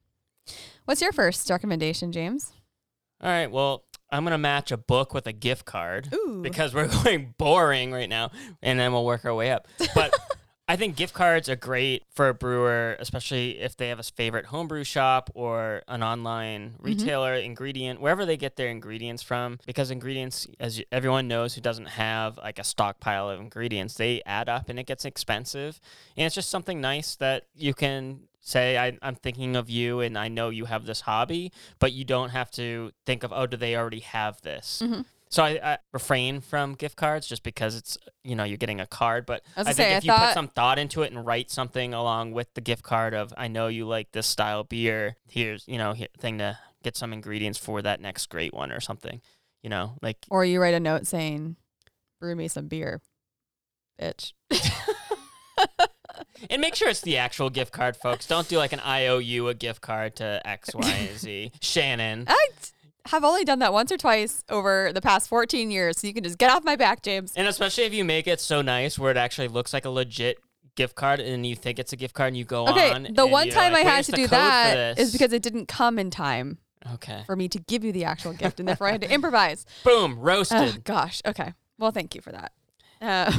[0.86, 2.52] What's your first recommendation, James?
[3.22, 6.40] All right, well, I'm gonna match a book with a gift card Ooh.
[6.42, 9.68] because we're going boring right now, and then we'll work our way up.
[9.94, 10.12] But
[10.70, 14.46] I think gift cards are great for a brewer, especially if they have a favorite
[14.46, 19.58] homebrew shop or an online retailer, ingredient, wherever they get their ingredients from.
[19.66, 24.48] Because ingredients, as everyone knows who doesn't have like a stockpile of ingredients, they add
[24.48, 25.80] up and it gets expensive.
[26.16, 30.16] And it's just something nice that you can say, I, I'm thinking of you and
[30.16, 33.56] I know you have this hobby, but you don't have to think of, oh, do
[33.56, 34.80] they already have this?
[34.84, 35.04] Mhm.
[35.30, 38.86] So I, I refrain from gift cards just because it's you know you're getting a
[38.86, 41.24] card, but I I think say, I if you put some thought into it and
[41.24, 45.16] write something along with the gift card of I know you like this style beer,
[45.28, 48.80] here's you know here, thing to get some ingredients for that next great one or
[48.80, 49.20] something,
[49.62, 51.56] you know like Or you write a note saying,
[52.18, 53.00] brew me some beer,
[54.00, 54.32] bitch.
[56.50, 58.26] and make sure it's the actual gift card, folks.
[58.26, 61.52] Don't do like an IOU a gift card to X Y and Z.
[61.60, 62.48] Shannon, I
[63.06, 65.98] have only done that once or twice over the past 14 years.
[65.98, 67.32] So you can just get off my back, James.
[67.36, 70.38] and especially if you make it so nice where it actually looks like a legit
[70.76, 73.08] gift card and you think it's a gift card and you go Okay, on.
[73.12, 76.10] the one time like, I had to do that is because it didn't come in
[76.10, 76.58] time
[76.94, 79.66] okay, for me to give you the actual gift, and therefore I had to improvise.
[79.84, 80.84] boom, Oh roasted.
[80.84, 81.20] gosh.
[81.26, 81.52] Okay.
[81.78, 82.52] Well, thank you for that.
[83.02, 83.32] Uh,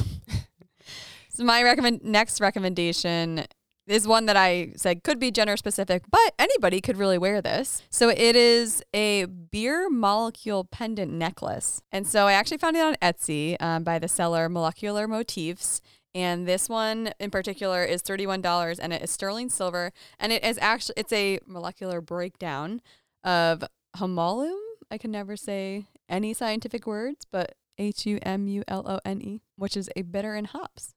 [1.29, 3.45] so my recommend next recommendation
[3.87, 7.81] is one that I said could be gender specific, but anybody could really wear this.
[7.89, 12.95] So it is a beer molecule pendant necklace, and so I actually found it on
[13.01, 15.81] Etsy um, by the seller Molecular Motifs.
[16.13, 20.57] And this one in particular is $31 and it is sterling silver and it is
[20.61, 22.81] actually it's a molecular breakdown
[23.23, 23.63] of
[23.95, 24.57] humulum.
[24.89, 29.21] I can never say any scientific words, but H U M U L O N
[29.21, 30.95] E, which is a bitter in hops.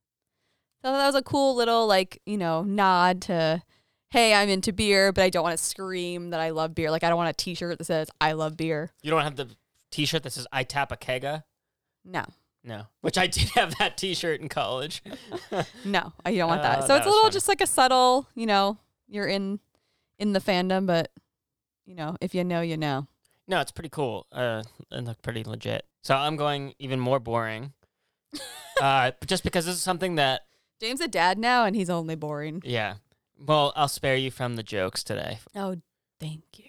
[0.84, 3.62] So that was a cool little like, you know, nod to
[4.10, 6.90] hey, I'm into beer, but I don't want to scream that I love beer.
[6.90, 8.92] Like I don't want a t-shirt that says I love beer.
[9.02, 9.48] You don't have the
[9.94, 11.44] T-shirt that says "I tap a kega."
[12.04, 12.24] No.
[12.64, 15.02] No, which I did have that T-shirt in college.
[15.84, 16.82] No, I don't want that.
[16.82, 17.32] So that it's a little funny.
[17.32, 19.60] just like a subtle, you know, you're in
[20.18, 21.12] in the fandom, but
[21.86, 23.06] you know, if you know, you know.
[23.46, 24.26] no, it's pretty cool.
[24.32, 25.86] Uh, and look pretty legit.
[26.02, 27.72] So I'm going even more boring.
[28.82, 30.42] uh, just because this is something that,
[30.84, 32.60] James a dad now and he's only boring.
[32.64, 32.96] yeah.
[33.38, 35.38] Well, I'll spare you from the jokes today.
[35.56, 35.76] Oh,
[36.20, 36.66] thank you.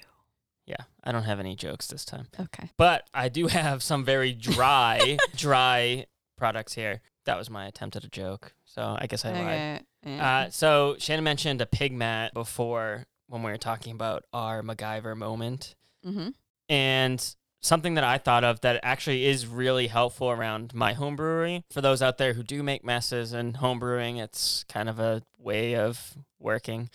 [0.65, 2.27] Yeah, I don't have any jokes this time.
[2.39, 2.69] Okay.
[2.77, 6.05] But I do have some very dry, dry
[6.37, 7.01] products here.
[7.25, 8.53] That was my attempt at a joke.
[8.65, 9.43] So I guess I lied.
[9.43, 9.81] Okay.
[10.05, 10.19] Eh.
[10.19, 15.15] Uh, so Shannon mentioned a pig mat before when we were talking about our MacGyver
[15.15, 15.75] moment.
[16.05, 16.29] mm-hmm.
[16.69, 21.63] And something that I thought of that actually is really helpful around my home brewery.
[21.71, 25.23] For those out there who do make messes and home brewing, it's kind of a
[25.39, 26.89] way of working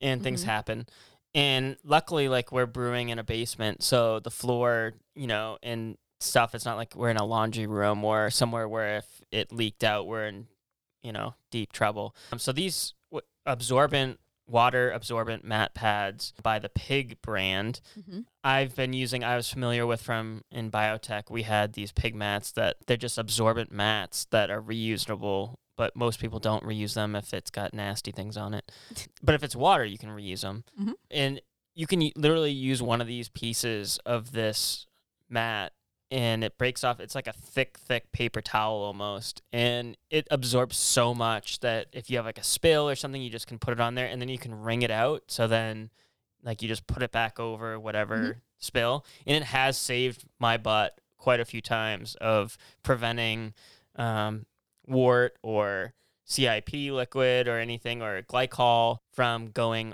[0.00, 0.46] and things Mhm.
[0.46, 0.86] happen.
[1.34, 6.54] And luckily, like we're brewing in a basement, so the floor, you know, and stuff,
[6.54, 10.06] it's not like we're in a laundry room or somewhere where if it leaked out,
[10.06, 10.48] we're in,
[11.02, 12.14] you know, deep trouble.
[12.32, 14.18] Um, so these w- absorbent,
[14.50, 18.20] water absorbent mat pads by the Pig brand Mm-hmm.
[18.42, 22.52] I've been using, I was familiar with from in biotech, we had these pig mats
[22.52, 27.34] that they're just absorbent mats that are reusable, but most people don't reuse them if
[27.34, 28.72] it's got nasty things on it.
[29.22, 30.64] but if it's water, you can reuse them.
[30.80, 30.94] Mhm.
[31.10, 31.40] And
[31.74, 34.86] you can literally use one of these pieces of this
[35.28, 35.72] mat
[36.10, 36.98] and it breaks off.
[37.00, 39.42] It's like a thick, thick paper towel almost.
[39.52, 43.30] And it absorbs so much that if you have like a spill or something, you
[43.30, 45.24] just can put it on there and then you can wring it out.
[45.28, 45.90] So then
[46.42, 48.40] like you just put it back over whatever Mhm.
[48.58, 53.52] spill and it has saved my butt quite a few times of preventing
[53.96, 54.46] um,
[54.86, 55.92] wort or
[56.24, 59.92] cip liquid or anything or glycol from going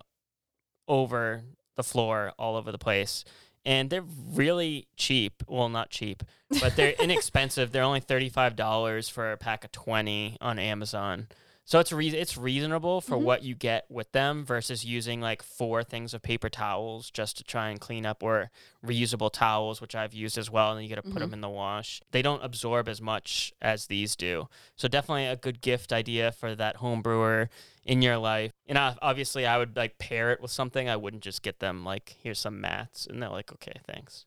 [0.87, 1.43] over
[1.75, 3.25] the floor all over the place
[3.67, 5.43] and they're really cheap.
[5.47, 6.23] Well not cheap
[6.61, 7.73] but they're inexpensive.
[7.73, 11.29] They're only $35 for a pack of 20 on amazon
[11.69, 13.23] so it's re- it's reasonable for Mhm.
[13.23, 17.45] what you get with them versus using like four things of paper towels just to
[17.45, 18.51] try and clean up or
[18.85, 21.35] reusable towels which I've used as well and then you got to put them Mhm.
[21.35, 22.01] in the wash.
[22.13, 24.49] They don't absorb as much as these do.
[24.77, 27.51] So definitely a good gift idea for that home brewer
[27.85, 28.53] in your life.
[28.67, 30.89] And uh, obviously I would like pair it with something.
[30.89, 34.25] I wouldn't just get them like here's some mats and they're like okay, thanks.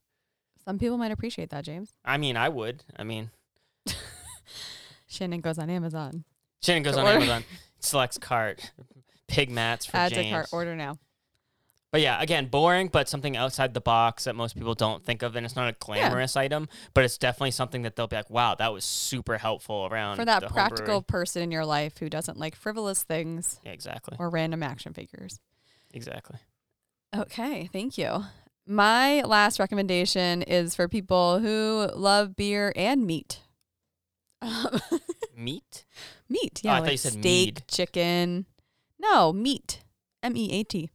[0.65, 1.93] Some people might appreciate that, James.
[2.05, 2.83] I mean, I would.
[2.97, 3.31] I mean,
[5.07, 6.25] Shannon goes on Amazon.
[6.61, 7.17] Shannon goes on order.
[7.17, 7.43] Amazon,
[7.79, 8.71] selects cart,
[9.27, 10.27] pig mats for Add James.
[10.27, 10.47] to cart.
[10.51, 10.97] Order now.
[11.91, 15.35] But yeah, again, boring, but something outside the box that most people don't think of,
[15.35, 18.53] and it's not a glamorous item, but it's definitely something that they'll be like, "Wow,
[18.55, 22.55] that was super helpful around For that practical person in your life who doesn't like
[22.55, 25.39] frivolous things Yeah, exactly, or random action figures.
[25.91, 26.37] exactly.
[27.15, 28.25] Okay, thank you.
[28.67, 33.39] My last recommendation is for people who love beer and meat.
[34.41, 34.79] Um,
[35.37, 35.85] Meat?
[36.27, 37.23] meat, Oh, yeah, I thought you said steak,
[37.55, 37.63] mead.
[37.67, 38.45] chicken.
[38.99, 39.83] No, meat.
[40.21, 40.89] M E A T.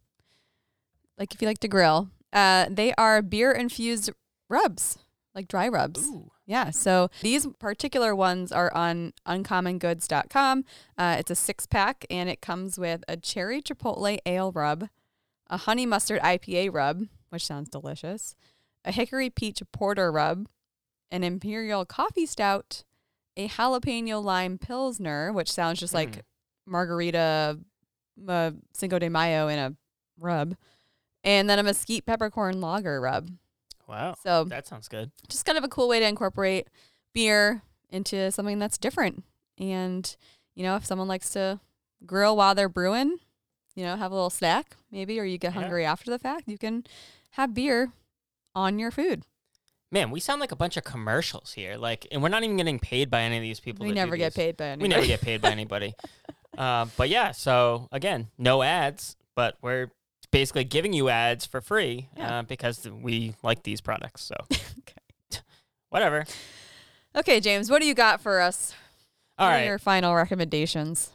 [1.19, 2.11] Like if you like to grill.
[2.33, 4.11] Uh, they are beer infused
[4.51, 4.99] rubs,
[5.35, 6.05] like dry rubs.
[6.07, 6.71] Ooh, Yeah.
[6.71, 10.65] So these particular ones are on uncommongoods.com.
[10.99, 14.89] Uh, it's a six pack and it comes with a cherry chipotle ale rub,
[15.49, 18.35] a honey mustard IPA rub, which sounds delicious,
[18.85, 20.49] a hickory peach porter rub,
[21.11, 22.85] an imperial coffee stout,
[23.37, 26.23] a jalapeno lime pilsner, which sounds just like Mm.
[26.67, 27.59] margarita
[28.29, 29.75] uh, Cinco de Mayo in a
[30.19, 30.57] rub,
[31.25, 33.31] and then a mesquite peppercorn lager rub.
[33.89, 35.11] wow, So that sounds good.
[35.29, 36.69] just kind of a cool way to incorporate
[37.13, 39.25] beer into something that's different.
[39.59, 40.17] And,
[40.55, 41.61] you know, if someone likes to
[42.07, 43.19] grill while they're brewing,
[43.75, 45.61] you know, have a little snack maybe, or you get Yeah.
[45.61, 46.85] hungry after the fact, you can
[47.33, 47.93] have beer
[48.55, 49.25] on your food.
[49.95, 51.77] Man, we sound like a bunch of commercials here.
[51.77, 53.87] Like, and we're not even getting paid by any of these people.
[53.87, 54.89] we never get paid by We anybody.
[54.89, 55.95] never get paid by anybody.
[56.59, 59.93] uh, but yeah, so again, no ads, but we're
[60.33, 62.41] basically giving you ads for free Yeah.
[62.41, 64.23] uh, because we like these products.
[64.25, 65.41] So Okay.
[65.91, 66.27] whatever.
[67.15, 68.75] Okay, James, what do you got for us?
[69.39, 69.67] All What right.
[69.67, 71.13] your final recommendations?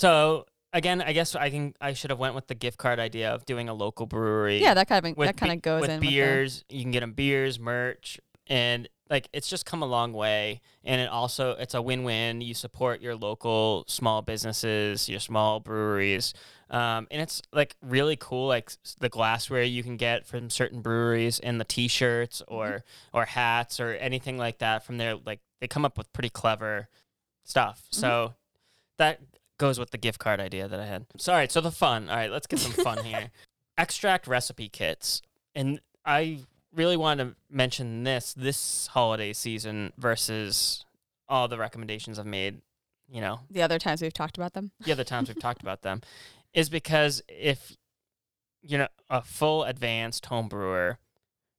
[0.00, 3.32] So again, I guess I can I should have went with the gift card idea
[3.32, 4.60] of doing a local brewery.
[4.60, 6.64] Yeah, that kind of with that kind of goes with in beers.
[6.68, 11.00] you can get them beers, merch, and like it's just come a long way and
[11.00, 16.32] it also it's a win-win you support your local small businesses your small breweries
[16.70, 21.38] um, and it's like really cool like the glassware you can get from certain breweries
[21.38, 25.84] and the t-shirts or or hats or anything like that from there like they come
[25.84, 26.88] up with pretty clever
[27.44, 28.34] stuff so
[28.96, 29.20] that
[29.58, 31.06] goes with the gift card idea that i had.
[31.18, 32.08] So all right so the fun.
[32.08, 33.30] All right let's get some fun here.
[33.78, 35.22] Extract recipe kits.
[35.54, 36.40] And i
[36.72, 40.84] really want to mention this this holiday season versus
[41.28, 42.60] all the recommendations I've made,
[43.08, 44.72] you know, The other times we've talked about them.
[44.80, 46.02] the other times we've talked about them,
[46.52, 47.76] is because if
[48.60, 50.98] you know a full advanced home brewer,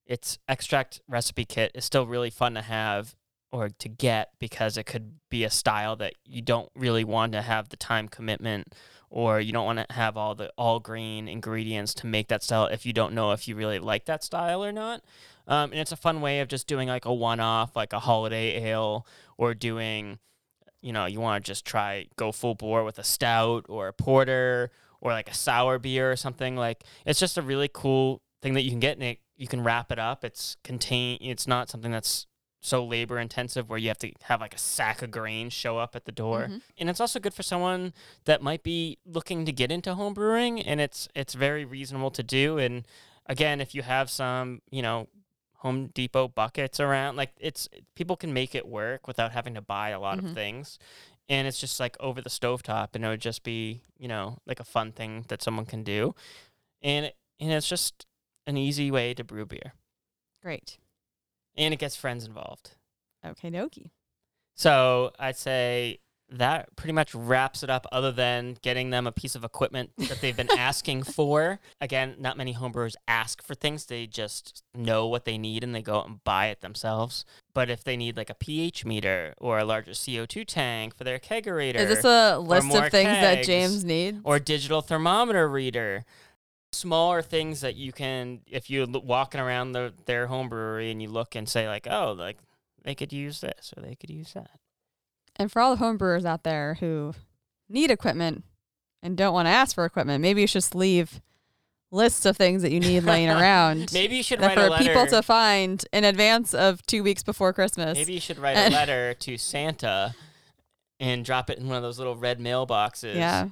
[0.06, 3.16] its extract recipe kit is still really fun to have
[3.56, 7.42] or to get because it could be a style that you don't really want to
[7.42, 8.76] have the time commitment
[9.10, 12.66] or you don't want to have all the all grain ingredients to make that style
[12.66, 15.02] if you don't know if you really like that style or not.
[15.48, 18.00] Um, and it's a fun way of just doing like a one off, like a
[18.00, 20.20] holiday ale, or doing,
[20.82, 23.94] you know, you want to just try go full bore with a stout or a
[23.94, 26.58] porter or like a sour beer or something.
[26.58, 29.64] Like it's just a really cool thing that you can get and it, you can
[29.64, 30.26] wrap it up.
[30.26, 31.20] It's contain.
[31.22, 32.26] It's not something that's
[32.66, 35.96] so labor intensive where you have to have like a sack of grain show up
[35.96, 36.48] at the door.
[36.50, 36.62] Mhm.
[36.78, 37.94] And it's also good for someone
[38.26, 42.24] that might be looking to get into home brewing and it's it's very reasonable to
[42.24, 42.86] do and
[43.28, 45.08] again if you have some, you know,
[45.60, 49.90] Home Depot buckets around like it's people can make it work without having to buy
[49.90, 50.26] a lot Mhm.
[50.30, 50.78] of things.
[51.28, 54.60] And it's just like over the stovetop and it would just be, you know, like
[54.60, 56.14] a fun thing that someone can do.
[56.82, 58.06] And and it's just
[58.48, 59.74] an easy way to brew beer.
[60.42, 60.78] Great.
[61.58, 62.72] And it gets friends involved.
[63.26, 63.90] Okay, dokie.
[64.56, 66.00] So I'd say
[66.30, 70.22] that pretty much wraps it up, other than getting them a piece of equipment that
[70.22, 71.60] they've been asking for.
[71.80, 75.84] Again, not many homebrewers ask for things, they just know what they need and they
[75.84, 77.26] go out and buy it themselves.
[77.54, 81.20] But if they need like a pH meter or a larger CO2 tank for their
[81.20, 84.20] kegerator, Is this a list of things that James needs?
[84.24, 86.06] or digital thermometer reader.
[86.76, 91.10] Smaller things that you can, if you're walking around the, their home brewery and you
[91.10, 92.38] look and say like, oh, like
[92.84, 94.52] they could use this or they could use that.
[95.36, 97.14] And for all the home brewers out there who
[97.70, 98.44] need equipment
[99.02, 101.22] and don't want to ask for equipment, maybe you should just leave
[101.92, 105.08] lists of things that you need laying around Maybe you should write a for people
[105.08, 107.98] to find in advance of two weeks before Christmas.
[107.98, 110.16] maybe you should write a letter to Santa
[111.00, 113.16] and drop it in one of those little red mailboxes.
[113.16, 113.50] Yeah.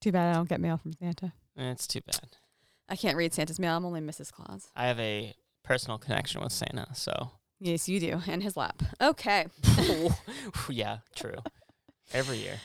[0.00, 1.32] Too bad I don't get mail from Santa.
[1.56, 2.36] It's too bad.
[2.88, 3.76] I can't read Santa's mail.
[3.76, 4.30] I'm only Mrs.
[4.32, 4.68] Claus.
[4.76, 7.30] I have a personal connection with Santa, so
[7.64, 8.20] Yes, you do.
[8.26, 8.82] And his lap.
[9.00, 9.46] Okay.
[10.68, 11.36] yeah, true.
[12.12, 12.56] Every year.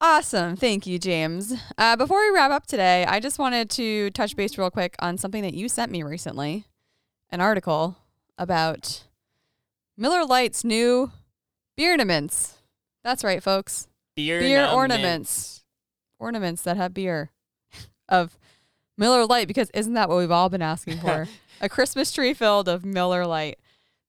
[0.00, 0.56] Awesome.
[0.56, 1.52] Thank you, James.
[1.76, 5.18] Uh, before we wrap up today, I just wanted to touch base real quick on
[5.18, 6.64] something that you sent me recently
[7.30, 7.98] an article
[8.38, 9.04] about
[9.98, 11.10] Miller Lite's new
[11.76, 12.54] beer ornaments.
[13.04, 13.86] That's right, folks.
[14.16, 14.74] Beer, Beer numbments.
[14.74, 15.64] ornaments.
[16.18, 17.32] Ornaments that have beer
[18.08, 18.38] of
[18.96, 21.26] Miller Lite, because isn't that what we've all been asking for?
[21.60, 23.58] a Christmas tree filled of Miller Lite.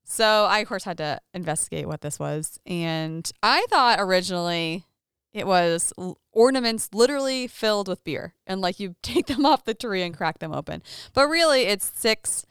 [0.03, 2.59] So I, of course, had to investigate what this was.
[2.65, 4.85] And I thought originally
[5.33, 5.93] it was
[6.31, 8.33] ornaments literally filled with beer.
[8.47, 10.81] And like you take them off the tree and crack them open.
[11.13, 12.45] But really, it's six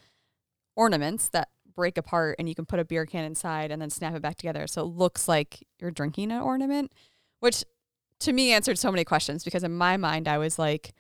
[0.77, 4.15] ornaments that break apart and you can put a beer can inside and then snap
[4.15, 4.67] it back together.
[4.67, 6.93] So it looks like you're drinking an ornament,
[7.41, 7.65] which
[8.21, 10.93] to me answered so many questions because in my mind, I was like,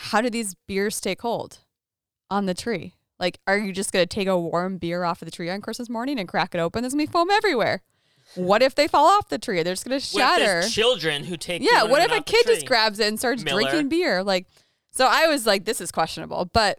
[0.00, 1.58] how do these beers stay cold
[2.30, 2.94] on the tree?
[3.18, 5.60] Like, are you just going to take a warm beer off of the tree on
[5.60, 6.82] Christmas morning and crack it open?
[6.82, 7.82] There's going to be foam everywhere.
[8.36, 9.60] What if they fall off the tree?
[9.62, 10.62] They're just going to shatter.
[10.68, 13.62] children who take Yeah, what if a kid just grabs it and starts Miller.
[13.62, 14.22] drinking beer?
[14.22, 14.46] Like,
[14.92, 16.44] so I was like, this is questionable.
[16.52, 16.78] But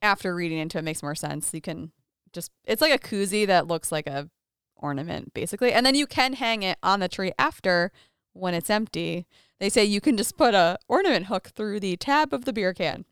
[0.00, 1.52] after reading into it, it makes more sense.
[1.52, 1.90] You can
[2.32, 4.28] just, it's like a koozie that looks like a
[4.76, 5.72] ornament, basically.
[5.72, 7.90] And then you can hang it on the tree after
[8.32, 9.26] when it's empty.
[9.60, 12.72] They say you can just put a ornament hook through the tab of the beer
[12.72, 13.04] can.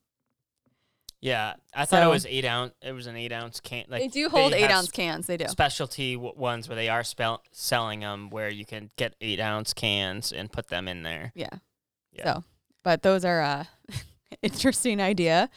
[1.20, 2.74] Yeah, I thought So- it was eight ounce.
[2.82, 3.84] It was an eight ounce can.
[3.88, 5.26] Like they do hold eight have ounce cans.
[5.26, 5.46] They do.
[5.48, 9.72] specialty w- ones where they are spell- selling them, where you can get eight ounce
[9.72, 11.32] cans and put them in there.
[11.34, 11.48] Yeah.
[12.12, 12.24] Yeah.
[12.34, 12.44] So,
[12.84, 13.64] but those are uh
[14.42, 15.48] interesting idea.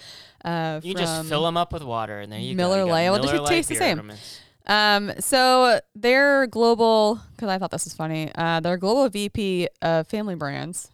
[0.44, 2.86] Uh, You just fill them up with water, and there you Miller go.
[2.86, 3.10] You got Lite.
[3.12, 3.98] Well, Miller Lite taste the beer same.
[4.00, 4.40] ornaments.
[4.68, 10.08] Um, so their global, because I thought this was funny, uh, their global VP of
[10.08, 10.92] family brands,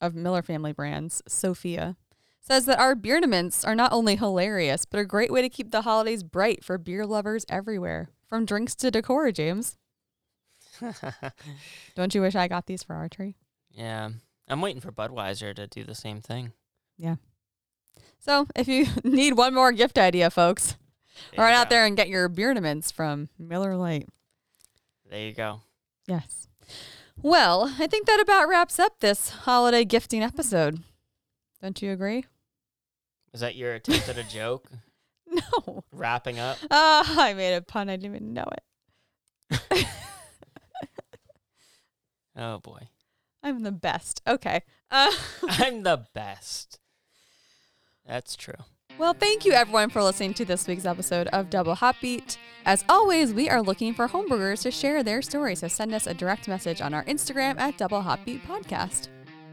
[0.00, 1.96] of Miller family brands, Sophia,
[2.40, 5.70] says that our beer ornaments are not only hilarious, but a great way to keep
[5.70, 8.10] the holidays bright for beer lovers everywhere.
[8.28, 9.76] From drinks to decor, James.
[11.94, 13.36] Don't you wish I got these for our tree?
[13.72, 14.10] yeah,
[14.48, 16.52] I'm waiting for Budweiser to do the same thing.
[16.98, 17.16] Yeah.
[18.18, 20.76] So if you need one more gift idea, folks,
[21.36, 21.76] Run you out go.
[21.76, 24.08] there and get your beer beardaments from Miller Lite.
[25.08, 25.60] There you go.
[26.06, 26.48] Yes.
[27.20, 30.82] Well, I think that about wraps up this holiday gifting episode.
[31.62, 32.24] Don't you agree?
[33.32, 34.70] Was that your attempt at a joke?
[35.28, 35.82] No.
[35.90, 36.56] Wrapping up.
[36.70, 37.90] Ah, I made a pun.
[37.90, 38.48] I didn't even know
[39.50, 39.86] it.
[42.36, 42.88] Oh boy.
[43.42, 44.20] I'm the best.
[44.26, 44.62] Okay.
[44.90, 45.10] Uh,
[45.48, 46.78] I'm the best.
[48.06, 48.54] That's true.
[48.98, 52.38] Well, thank you everyone for listening to this week's episode of Double Hop Beat.
[52.64, 56.14] As always, we are looking for homebrewers to share their stories, so send us a
[56.14, 59.08] direct message on our Instagram at Double Hop Beat Podcast.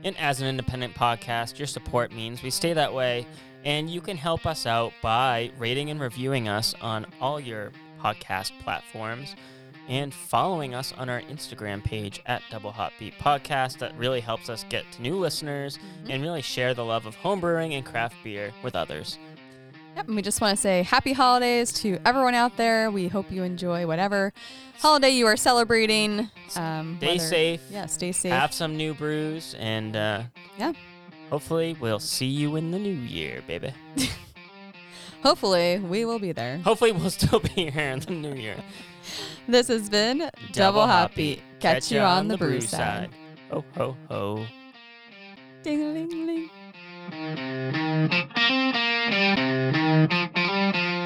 [0.05, 3.27] And as an independent podcast, your support means we stay that way.
[3.65, 8.57] And you can help us out by rating and reviewing us on all your podcast
[8.59, 9.35] platforms
[9.89, 13.79] and following us on our Instagram page at Double Hop Beat Podcast.
[13.79, 16.11] That really helps us get to new listeners mm-hmm.
[16.11, 19.17] and really share the love of homebrewing and craft beer with others.
[19.95, 22.89] Yep, and we just want to say happy holidays to everyone out there.
[22.89, 24.33] We hope you enjoy whatever
[24.79, 26.29] holiday you are celebrating.
[26.55, 27.61] Um, Stay whether- safe.
[27.69, 28.31] Yeah, stay safe.
[28.31, 30.23] Have some new brews and uh,
[30.57, 30.73] Yeah.
[31.29, 33.73] hopefully we'll see you in the new year, baby.
[35.23, 36.57] Hopefully, we will be there.
[36.57, 38.57] Hopefully we'll still be here in the new year.
[39.47, 41.41] This has been Double Hop Beat.
[41.59, 43.09] Catch you on the brew side.
[43.51, 44.45] Ho ho ho.
[45.63, 46.49] Ding a ling ling.
[47.11, 47.39] Thank
[50.87, 51.02] you.